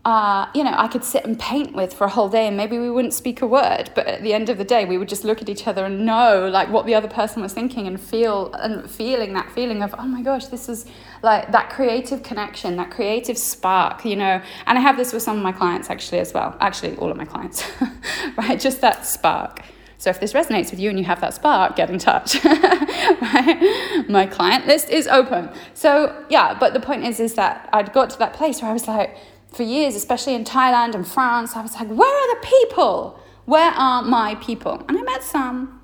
uh, 0.04 0.46
you 0.52 0.64
know, 0.64 0.74
I 0.76 0.88
could 0.88 1.04
sit 1.04 1.24
and 1.24 1.38
paint 1.38 1.74
with 1.74 1.94
for 1.94 2.04
a 2.04 2.08
whole 2.08 2.28
day 2.28 2.48
and 2.48 2.56
maybe 2.56 2.76
we 2.76 2.90
wouldn't 2.90 3.14
speak 3.14 3.40
a 3.40 3.46
word, 3.46 3.90
but 3.94 4.08
at 4.08 4.22
the 4.22 4.32
end 4.32 4.48
of 4.48 4.58
the 4.58 4.64
day, 4.64 4.84
we 4.84 4.98
would 4.98 5.08
just 5.08 5.22
look 5.22 5.40
at 5.40 5.48
each 5.48 5.68
other 5.68 5.84
and 5.84 6.04
know 6.04 6.48
like 6.48 6.68
what 6.70 6.86
the 6.86 6.94
other 6.94 7.06
person 7.06 7.40
was 7.40 7.52
thinking 7.52 7.86
and 7.86 8.00
feel 8.00 8.52
and 8.54 8.90
feeling 8.90 9.32
that 9.34 9.52
feeling 9.52 9.80
of, 9.80 9.94
oh 9.96 10.06
my 10.06 10.20
gosh, 10.20 10.46
this 10.46 10.68
is 10.68 10.86
like 11.22 11.52
that 11.52 11.70
creative 11.70 12.24
connection, 12.24 12.74
that 12.76 12.90
creative 12.90 13.38
spark, 13.38 14.04
you 14.04 14.16
know. 14.16 14.42
And 14.66 14.76
I 14.76 14.80
have 14.80 14.96
this 14.96 15.12
with 15.12 15.22
some 15.22 15.36
of 15.36 15.42
my 15.44 15.52
clients 15.52 15.88
actually 15.88 16.18
as 16.18 16.34
well. 16.34 16.56
Actually, 16.58 16.96
all 16.96 17.10
of 17.10 17.16
my 17.16 17.24
clients, 17.24 17.64
right? 18.36 18.58
Just 18.58 18.80
that 18.80 19.06
spark. 19.06 19.62
So 19.98 20.10
if 20.10 20.18
this 20.18 20.32
resonates 20.32 20.72
with 20.72 20.80
you 20.80 20.90
and 20.90 20.98
you 20.98 21.04
have 21.04 21.20
that 21.20 21.32
spark, 21.32 21.76
get 21.76 21.88
in 21.88 22.00
touch. 22.00 22.44
right? 22.44 24.04
My 24.08 24.26
client 24.26 24.66
list 24.66 24.88
is 24.88 25.06
open. 25.06 25.48
So 25.74 26.24
yeah, 26.28 26.58
but 26.58 26.72
the 26.72 26.80
point 26.80 27.04
is, 27.04 27.20
is 27.20 27.34
that 27.34 27.68
I'd 27.72 27.92
got 27.92 28.10
to 28.10 28.18
that 28.18 28.32
place 28.32 28.60
where 28.60 28.68
I 28.68 28.72
was 28.72 28.88
like, 28.88 29.16
for 29.52 29.62
years, 29.62 29.94
especially 29.94 30.34
in 30.34 30.44
Thailand 30.44 30.94
and 30.94 31.06
France, 31.06 31.56
I 31.56 31.62
was 31.62 31.74
like, 31.74 31.88
where 31.88 32.08
are 32.08 32.34
the 32.34 32.46
people? 32.46 33.20
Where 33.44 33.70
are 33.70 34.02
my 34.02 34.34
people? 34.36 34.84
And 34.88 34.98
I 34.98 35.02
met 35.02 35.22
some, 35.22 35.80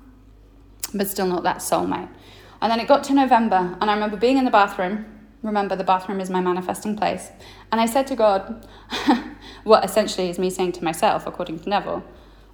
but 0.93 1.07
still 1.07 1.27
not 1.27 1.43
that 1.43 1.57
soulmate. 1.57 2.09
And 2.61 2.71
then 2.71 2.79
it 2.79 2.87
got 2.87 3.03
to 3.05 3.13
November, 3.13 3.77
and 3.79 3.89
I 3.89 3.93
remember 3.93 4.17
being 4.17 4.37
in 4.37 4.45
the 4.45 4.51
bathroom. 4.51 5.05
Remember, 5.43 5.75
the 5.75 5.83
bathroom 5.83 6.19
is 6.19 6.29
my 6.29 6.41
manifesting 6.41 6.97
place. 6.97 7.29
And 7.71 7.79
I 7.79 7.85
said 7.85 8.07
to 8.07 8.15
God, 8.15 8.67
what 9.63 9.85
essentially 9.85 10.29
is 10.29 10.37
me 10.37 10.49
saying 10.49 10.73
to 10.73 10.83
myself, 10.83 11.25
according 11.25 11.59
to 11.59 11.69
Neville, 11.69 12.03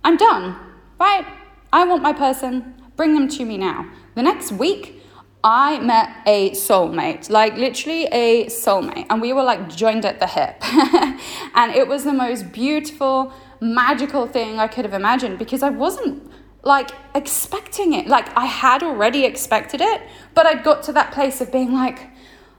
I'm 0.04 0.17
done, 0.17 0.56
right? 0.99 1.25
I 1.73 1.86
want 1.86 2.04
my 2.04 2.13
person, 2.13 2.75
bring 2.95 3.13
them 3.13 3.28
to 3.30 3.45
me 3.45 3.58
now. 3.58 3.89
The 4.13 4.21
next 4.21 4.51
week, 4.51 5.01
I 5.45 5.77
met 5.77 6.10
a 6.25 6.49
soulmate, 6.51 7.29
like 7.29 7.55
literally 7.55 8.05
a 8.05 8.47
soulmate, 8.47 9.05
and 9.12 9.21
we 9.21 9.31
were 9.31 9.43
like 9.43 9.69
joined 9.69 10.03
at 10.03 10.19
the 10.19 10.25
hip. 10.25 10.58
and 11.55 11.71
it 11.71 11.88
was 11.88 12.03
the 12.03 12.13
most 12.13 12.51
beautiful, 12.51 13.31
magical 13.62 14.25
thing 14.25 14.58
I 14.58 14.67
could 14.67 14.86
have 14.86 14.95
imagined 14.95 15.38
because 15.38 15.62
I 15.62 15.69
wasn't 15.69 16.31
like 16.63 16.89
expecting 17.13 17.93
it. 17.93 18.08
Like 18.08 18.36
I 18.36 18.47
had 18.47 18.81
already 18.81 19.23
expected 19.23 19.81
it, 19.81 20.01
but 20.34 20.47
I'd 20.47 20.63
got 20.63 20.81
to 20.86 20.93
that 20.93 21.12
place 21.12 21.39
of 21.41 21.51
being 21.51 21.71
like, 21.71 22.10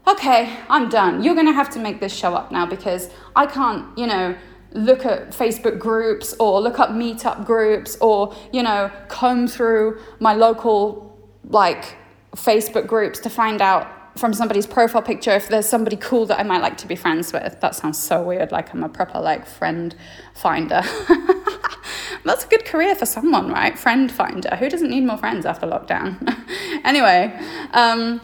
okay, 0.07 0.57
I'm 0.69 0.89
done. 0.89 1.25
You're 1.25 1.35
going 1.35 1.49
to 1.49 1.53
have 1.53 1.71
to 1.71 1.81
make 1.81 1.99
this 1.99 2.15
show 2.15 2.35
up 2.35 2.53
now 2.53 2.67
because 2.67 3.11
I 3.35 3.47
can't, 3.47 3.99
you 3.99 4.07
know, 4.07 4.37
look 4.75 5.05
at 5.05 5.31
Facebook 5.31 5.81
groups 5.81 6.37
or 6.39 6.61
look 6.61 6.79
up 6.79 6.91
meetup 6.91 7.47
groups 7.47 7.97
or, 8.01 8.33
you 8.53 8.63
know, 8.63 8.93
comb 9.09 9.49
through 9.49 10.01
my 10.21 10.35
local 10.35 11.19
like 11.49 11.97
Facebook 12.37 12.87
groups 12.87 13.19
to 13.21 13.31
find 13.31 13.61
out 13.61 13.97
from 14.19 14.33
somebody's 14.33 14.67
profile 14.67 15.03
picture 15.03 15.33
if 15.33 15.49
there's 15.49 15.69
somebody 15.69 15.97
cool 15.97 16.27
that 16.27 16.41
I 16.41 16.43
might 16.43 16.63
like 16.63 16.79
to 16.79 16.87
be 16.87 16.97
friends 16.97 17.33
with. 17.33 17.61
That 17.61 17.75
sounds 17.75 18.03
so 18.03 18.23
weird, 18.23 18.53
like 18.53 18.73
I'm 18.73 18.83
a 18.83 18.89
proper 18.89 19.21
like 19.21 19.47
friend 19.47 19.95
finder. 20.35 20.83
That's 22.25 22.45
a 22.45 22.49
good 22.49 22.65
career 22.65 22.95
for 22.95 23.07
someone, 23.07 23.53
right? 23.53 23.79
Friend 23.79 24.11
finder. 24.11 24.57
Who 24.57 24.69
doesn't 24.69 24.91
need 24.91 25.03
more 25.05 25.19
friends 25.19 25.47
after 25.47 25.67
lockdown? 25.67 26.37
anyway, 26.85 27.39
um, 27.73 28.21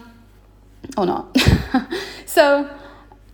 or 0.97 1.05
not. 1.05 1.37
so, 2.25 2.69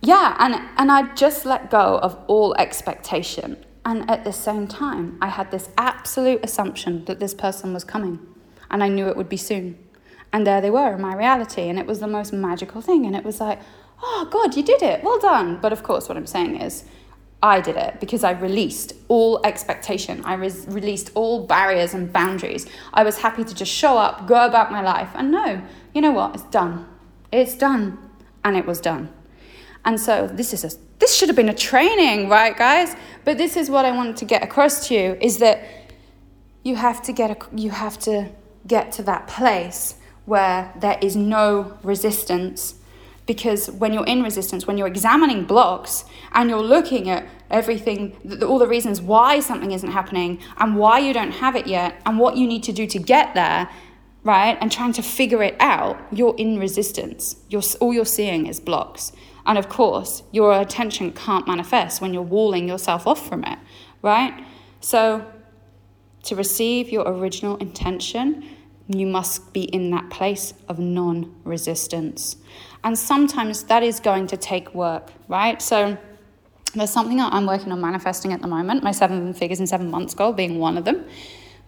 yeah, 0.02 0.36
and, 0.38 0.54
and 0.76 0.92
I 0.92 1.12
just 1.14 1.44
let 1.44 1.70
go 1.70 1.98
of 1.98 2.16
all 2.26 2.54
expectation. 2.54 3.56
And 3.84 4.08
at 4.10 4.24
the 4.24 4.32
same 4.32 4.68
time, 4.68 5.18
I 5.20 5.28
had 5.28 5.50
this 5.50 5.70
absolute 5.76 6.44
assumption 6.44 7.04
that 7.06 7.18
this 7.18 7.34
person 7.34 7.72
was 7.72 7.82
coming, 7.82 8.20
and 8.70 8.84
I 8.84 8.88
knew 8.88 9.08
it 9.08 9.16
would 9.16 9.28
be 9.28 9.38
soon. 9.38 9.78
And 10.32 10.46
there 10.46 10.60
they 10.60 10.70
were 10.70 10.94
in 10.94 11.00
my 11.00 11.14
reality. 11.14 11.68
And 11.68 11.78
it 11.78 11.86
was 11.86 12.00
the 12.00 12.06
most 12.06 12.32
magical 12.32 12.80
thing. 12.80 13.06
And 13.06 13.16
it 13.16 13.24
was 13.24 13.40
like, 13.40 13.60
oh, 14.02 14.28
God, 14.30 14.56
you 14.56 14.62
did 14.62 14.82
it. 14.82 15.02
Well 15.02 15.18
done. 15.18 15.58
But 15.60 15.72
of 15.72 15.82
course, 15.82 16.08
what 16.08 16.16
I'm 16.16 16.26
saying 16.26 16.60
is, 16.60 16.84
I 17.42 17.60
did 17.60 17.76
it 17.76 18.00
because 18.00 18.22
I 18.22 18.32
released 18.32 18.92
all 19.08 19.40
expectation. 19.44 20.22
I 20.24 20.34
res- 20.34 20.66
released 20.68 21.10
all 21.14 21.46
barriers 21.46 21.94
and 21.94 22.12
boundaries. 22.12 22.66
I 22.92 23.02
was 23.02 23.18
happy 23.18 23.44
to 23.44 23.54
just 23.54 23.72
show 23.72 23.96
up, 23.96 24.26
go 24.26 24.44
about 24.44 24.70
my 24.70 24.82
life, 24.82 25.08
and 25.14 25.30
know, 25.30 25.62
you 25.94 26.02
know 26.02 26.10
what? 26.10 26.34
It's 26.34 26.44
done. 26.44 26.86
It's 27.32 27.54
done. 27.54 27.98
And 28.44 28.56
it 28.56 28.66
was 28.66 28.80
done. 28.80 29.08
And 29.84 29.98
so 29.98 30.26
this 30.26 30.52
is 30.52 30.64
a 30.64 30.76
this 30.98 31.14
should 31.16 31.30
have 31.30 31.36
been 31.36 31.48
a 31.48 31.54
training, 31.54 32.28
right, 32.28 32.54
guys? 32.54 32.94
But 33.24 33.38
this 33.38 33.56
is 33.56 33.70
what 33.70 33.86
I 33.86 33.90
wanted 33.90 34.18
to 34.18 34.26
get 34.26 34.42
across 34.42 34.88
to 34.88 34.94
you 34.94 35.16
is 35.22 35.38
that 35.38 35.66
you 36.62 36.76
have 36.76 37.00
to 37.04 37.12
get 37.14 37.30
a, 37.30 37.56
you 37.56 37.70
have 37.70 37.98
to 38.00 38.28
get 38.66 38.92
to 38.92 39.02
that 39.04 39.26
place 39.26 39.94
where 40.30 40.72
there 40.78 40.96
is 41.02 41.16
no 41.16 41.76
resistance. 41.82 42.76
Because 43.26 43.68
when 43.68 43.92
you're 43.92 44.06
in 44.06 44.22
resistance 44.22 44.66
when 44.66 44.78
you're 44.78 44.92
examining 44.96 45.44
blocks 45.44 46.04
and 46.32 46.48
you're 46.48 46.68
looking 46.76 47.10
at 47.10 47.26
everything 47.50 48.02
all 48.42 48.58
the 48.58 48.66
reasons 48.66 49.00
why 49.00 49.40
something 49.40 49.72
isn't 49.72 49.90
happening 49.90 50.40
and 50.58 50.76
why 50.76 50.98
you 50.98 51.12
don't 51.12 51.32
have 51.32 51.54
it 51.54 51.66
yet 51.66 52.00
and 52.06 52.18
what 52.18 52.36
you 52.36 52.46
need 52.46 52.62
to 52.62 52.72
do 52.72 52.86
to 52.86 52.98
get 52.98 53.34
there 53.34 53.68
right 54.24 54.56
and 54.60 54.70
trying 54.72 54.92
to 54.92 55.02
figure 55.02 55.42
it 55.42 55.56
out 55.60 55.96
you're 56.12 56.36
in 56.38 56.58
resistance. 56.58 57.36
You're 57.48 57.68
all 57.80 57.92
you're 57.92 58.14
seeing 58.18 58.46
is 58.46 58.58
blocks. 58.58 59.12
And 59.46 59.58
of 59.58 59.68
course 59.68 60.22
your 60.32 60.60
attention 60.60 61.12
can't 61.12 61.46
manifest 61.46 62.00
when 62.00 62.14
you're 62.14 62.30
walling 62.36 62.68
yourself 62.68 63.06
off 63.06 63.28
from 63.28 63.44
it 63.44 63.58
right? 64.02 64.34
So 64.80 65.26
to 66.24 66.36
receive 66.36 66.90
your 66.90 67.04
original 67.06 67.56
intention 67.56 68.48
you 68.98 69.06
must 69.06 69.52
be 69.52 69.62
in 69.62 69.90
that 69.90 70.10
place 70.10 70.54
of 70.68 70.78
non 70.78 71.34
resistance. 71.44 72.36
And 72.82 72.98
sometimes 72.98 73.64
that 73.64 73.82
is 73.82 74.00
going 74.00 74.26
to 74.28 74.36
take 74.36 74.74
work, 74.74 75.12
right? 75.28 75.60
So 75.60 75.96
there's 76.74 76.90
something 76.90 77.20
I'm 77.20 77.46
working 77.46 77.72
on 77.72 77.80
manifesting 77.80 78.32
at 78.32 78.40
the 78.40 78.48
moment, 78.48 78.82
my 78.82 78.92
seven 78.92 79.34
figures 79.34 79.60
in 79.60 79.66
seven 79.66 79.90
months 79.90 80.14
goal 80.14 80.32
being 80.32 80.58
one 80.58 80.78
of 80.78 80.84
them. 80.84 81.04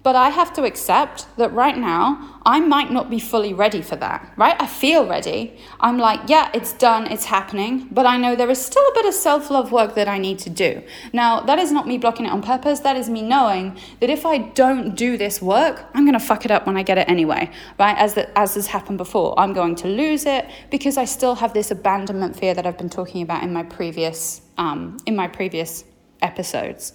But 0.03 0.17
I 0.17 0.31
have 0.31 0.53
to 0.55 0.65
accept 0.65 1.27
that 1.37 1.53
right 1.53 1.79
now, 1.79 2.41
I 2.45 2.59
might 2.59 2.91
not 2.91 3.09
be 3.09 3.21
fully 3.21 3.55
ready 3.55 3.83
for 3.83 3.95
that, 3.97 4.33
right? 4.37 4.61
I 4.61 4.67
feel 4.67 5.07
ready. 5.07 5.57
I'm 5.79 5.97
like, 5.97 6.29
yeah, 6.29 6.51
it's 6.53 6.73
done, 6.73 7.07
it's 7.07 7.27
happening, 7.27 7.87
but 7.91 8.05
I 8.05 8.17
know 8.17 8.35
there 8.35 8.51
is 8.51 8.61
still 8.61 8.83
a 8.83 8.95
bit 8.95 9.07
of 9.07 9.15
self 9.15 9.49
love 9.49 9.71
work 9.71 9.95
that 9.95 10.09
I 10.09 10.19
need 10.19 10.41
to 10.41 10.51
do. 10.51 10.83
Now, 11.13 11.41
that 11.41 11.61
is 11.61 11.71
not 11.71 11.87
me 11.87 11.99
blocking 11.99 12.27
it 12.27 12.33
on 12.33 12.43
purpose, 12.43 12.81
that 12.81 12.97
is 12.97 13.09
me 13.09 13.23
knowing 13.23 13.79
that 14.01 14.11
if 14.11 14.27
I 14.27 14.39
don't 14.39 14.97
do 14.97 15.17
this 15.17 15.41
work, 15.41 15.85
I'm 15.95 16.05
gonna 16.05 16.19
fuck 16.19 16.45
it 16.45 16.51
up 16.51 16.67
when 16.67 16.77
I 16.77 16.83
get 16.83 16.99
it 16.99 17.09
anyway, 17.09 17.51
right? 17.79 17.97
As, 17.97 18.15
the, 18.15 18.37
as 18.37 18.55
has 18.55 18.67
happened 18.67 18.99
before, 18.99 19.39
I'm 19.39 19.53
going 19.53 19.77
to 19.77 19.89
lose 19.89 20.27
it 20.27 20.51
because 20.71 20.97
I 20.97 21.05
still 21.05 21.37
have 21.37 21.55
this 21.55 21.71
abandonment 21.71 22.35
fear 22.37 22.55
that 22.55 22.67
I've 22.67 22.79
been 22.79 22.91
talking 22.91 23.23
about 23.23 23.45
in 23.45 23.53
my 23.53 23.63
previous, 23.63 24.41
um, 24.59 24.97
in 25.07 25.15
my 25.15 25.29
previous 25.29 25.85
episodes. 26.23 26.93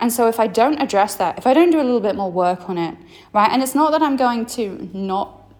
And 0.00 0.12
so 0.12 0.28
if 0.28 0.38
I 0.38 0.46
don't 0.46 0.80
address 0.80 1.16
that, 1.16 1.38
if 1.38 1.46
I 1.46 1.54
don't 1.54 1.70
do 1.70 1.80
a 1.80 1.82
little 1.82 2.00
bit 2.00 2.16
more 2.16 2.30
work 2.30 2.68
on 2.68 2.78
it, 2.78 2.96
right? 3.32 3.50
And 3.50 3.62
it's 3.62 3.74
not 3.74 3.92
that 3.92 4.02
I'm 4.02 4.16
going 4.16 4.46
to 4.46 4.90
not, 4.92 5.50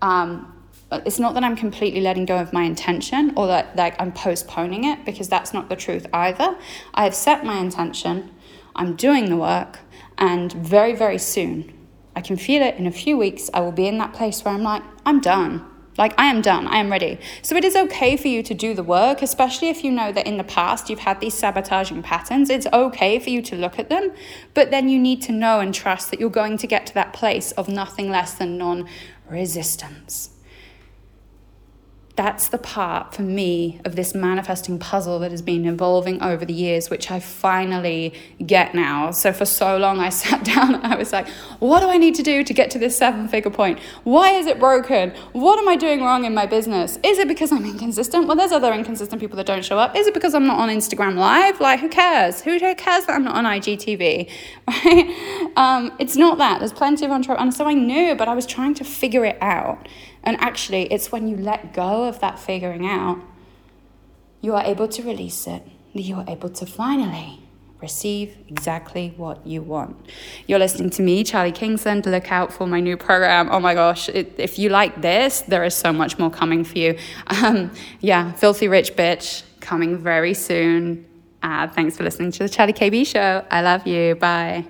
um, 0.00 0.54
it's 0.92 1.18
not 1.18 1.34
that 1.34 1.44
I'm 1.44 1.56
completely 1.56 2.00
letting 2.00 2.24
go 2.24 2.38
of 2.38 2.52
my 2.52 2.62
intention 2.62 3.32
or 3.36 3.46
that 3.48 3.76
like 3.76 4.00
I'm 4.00 4.12
postponing 4.12 4.84
it 4.84 5.04
because 5.04 5.28
that's 5.28 5.52
not 5.52 5.68
the 5.68 5.76
truth 5.76 6.06
either. 6.12 6.56
I 6.94 7.04
have 7.04 7.14
set 7.14 7.44
my 7.44 7.58
intention, 7.58 8.30
I'm 8.76 8.96
doing 8.96 9.28
the 9.28 9.36
work, 9.36 9.80
and 10.18 10.52
very, 10.52 10.94
very 10.94 11.18
soon, 11.18 11.76
I 12.14 12.20
can 12.20 12.36
feel 12.36 12.62
it 12.62 12.76
in 12.76 12.86
a 12.86 12.92
few 12.92 13.16
weeks, 13.16 13.50
I 13.54 13.60
will 13.60 13.72
be 13.72 13.86
in 13.86 13.98
that 13.98 14.12
place 14.12 14.44
where 14.44 14.54
I'm 14.54 14.62
like, 14.62 14.82
I'm 15.06 15.20
done. 15.20 15.69
Like, 16.00 16.14
I 16.16 16.28
am 16.28 16.40
done, 16.40 16.66
I 16.66 16.78
am 16.78 16.90
ready. 16.90 17.18
So, 17.42 17.56
it 17.56 17.64
is 17.64 17.76
okay 17.76 18.16
for 18.16 18.28
you 18.28 18.42
to 18.44 18.54
do 18.54 18.72
the 18.72 18.82
work, 18.82 19.20
especially 19.20 19.68
if 19.68 19.84
you 19.84 19.92
know 19.92 20.10
that 20.12 20.26
in 20.26 20.38
the 20.38 20.44
past 20.44 20.88
you've 20.88 21.00
had 21.00 21.20
these 21.20 21.34
sabotaging 21.34 22.02
patterns. 22.02 22.48
It's 22.48 22.66
okay 22.72 23.18
for 23.18 23.28
you 23.28 23.42
to 23.42 23.54
look 23.54 23.78
at 23.78 23.90
them, 23.90 24.12
but 24.54 24.70
then 24.70 24.88
you 24.88 24.98
need 24.98 25.20
to 25.22 25.32
know 25.32 25.60
and 25.60 25.74
trust 25.74 26.10
that 26.10 26.18
you're 26.18 26.30
going 26.30 26.56
to 26.56 26.66
get 26.66 26.86
to 26.86 26.94
that 26.94 27.12
place 27.12 27.52
of 27.52 27.68
nothing 27.68 28.08
less 28.08 28.32
than 28.32 28.56
non 28.56 28.88
resistance 29.28 30.30
that's 32.20 32.48
the 32.48 32.58
part 32.58 33.14
for 33.14 33.22
me 33.22 33.80
of 33.86 33.96
this 33.96 34.14
manifesting 34.14 34.78
puzzle 34.78 35.18
that 35.20 35.30
has 35.30 35.40
been 35.40 35.64
evolving 35.64 36.22
over 36.22 36.44
the 36.44 36.52
years, 36.52 36.90
which 36.90 37.10
I 37.10 37.18
finally 37.18 38.12
get 38.44 38.74
now. 38.74 39.10
So 39.10 39.32
for 39.32 39.46
so 39.46 39.78
long, 39.78 40.00
I 40.00 40.10
sat 40.24 40.44
down 40.44 40.74
and 40.74 40.86
I 40.86 40.96
was 40.96 41.14
like, 41.14 41.26
what 41.60 41.80
do 41.80 41.88
I 41.88 41.96
need 41.96 42.14
to 42.16 42.22
do 42.22 42.44
to 42.44 42.52
get 42.52 42.70
to 42.72 42.78
this 42.78 42.98
seven 42.98 43.26
figure 43.26 43.50
point? 43.50 43.78
Why 44.04 44.32
is 44.32 44.44
it 44.44 44.58
broken? 44.60 45.14
What 45.32 45.58
am 45.58 45.66
I 45.66 45.76
doing 45.76 46.02
wrong 46.02 46.26
in 46.26 46.34
my 46.34 46.44
business? 46.44 46.98
Is 47.02 47.18
it 47.18 47.26
because 47.26 47.52
I'm 47.52 47.64
inconsistent? 47.64 48.26
Well, 48.26 48.36
there's 48.36 48.52
other 48.52 48.70
inconsistent 48.74 49.18
people 49.18 49.38
that 49.38 49.46
don't 49.46 49.64
show 49.64 49.78
up. 49.78 49.96
Is 49.96 50.06
it 50.06 50.12
because 50.12 50.34
I'm 50.34 50.46
not 50.46 50.58
on 50.58 50.68
Instagram 50.68 51.16
Live? 51.16 51.58
Like, 51.58 51.80
who 51.80 51.88
cares? 51.88 52.42
Who 52.42 52.58
cares 52.58 53.06
that 53.06 53.14
I'm 53.14 53.24
not 53.24 53.34
on 53.34 53.44
IGTV? 53.46 54.30
Right? 54.70 55.52
Um, 55.56 55.92
it's 55.98 56.16
not 56.16 56.38
that. 56.38 56.58
There's 56.60 56.72
plenty 56.72 57.04
of 57.04 57.10
entrepreneurs. 57.10 57.42
And 57.42 57.54
so 57.54 57.66
I 57.66 57.74
knew, 57.74 58.14
but 58.14 58.28
I 58.28 58.34
was 58.34 58.46
trying 58.46 58.74
to 58.74 58.84
figure 58.84 59.24
it 59.24 59.36
out. 59.40 59.88
And 60.22 60.36
actually, 60.40 60.92
it's 60.92 61.10
when 61.10 61.28
you 61.28 61.36
let 61.36 61.72
go 61.72 62.04
of 62.04 62.20
that 62.20 62.38
figuring 62.38 62.86
out, 62.86 63.18
you 64.40 64.54
are 64.54 64.64
able 64.64 64.88
to 64.88 65.02
release 65.02 65.46
it, 65.46 65.62
you 65.92 66.16
are 66.16 66.24
able 66.28 66.48
to 66.50 66.66
finally 66.66 67.40
receive 67.80 68.36
exactly 68.48 69.14
what 69.16 69.46
you 69.46 69.62
want. 69.62 69.96
You're 70.46 70.58
listening 70.58 70.90
to 70.90 71.02
me, 71.02 71.24
Charlie 71.24 71.52
Kingsland. 71.52 72.06
Look 72.06 72.30
out 72.30 72.52
for 72.52 72.66
my 72.66 72.80
new 72.80 72.96
program. 72.96 73.48
Oh 73.50 73.60
my 73.60 73.74
gosh, 73.74 74.08
it, 74.08 74.34
if 74.36 74.58
you 74.58 74.68
like 74.68 75.00
this, 75.00 75.42
there 75.42 75.64
is 75.64 75.74
so 75.74 75.92
much 75.92 76.18
more 76.18 76.30
coming 76.30 76.64
for 76.64 76.78
you. 76.78 76.98
Um, 77.42 77.70
yeah, 78.00 78.32
Filthy 78.32 78.68
Rich 78.68 78.96
Bitch 78.96 79.44
coming 79.60 79.96
very 79.96 80.34
soon. 80.34 81.06
Uh, 81.42 81.68
thanks 81.68 81.96
for 81.96 82.04
listening 82.04 82.30
to 82.32 82.40
the 82.40 82.48
Charlie 82.48 82.74
KB 82.74 83.06
show. 83.06 83.44
I 83.50 83.62
love 83.62 83.86
you. 83.86 84.14
Bye. 84.14 84.66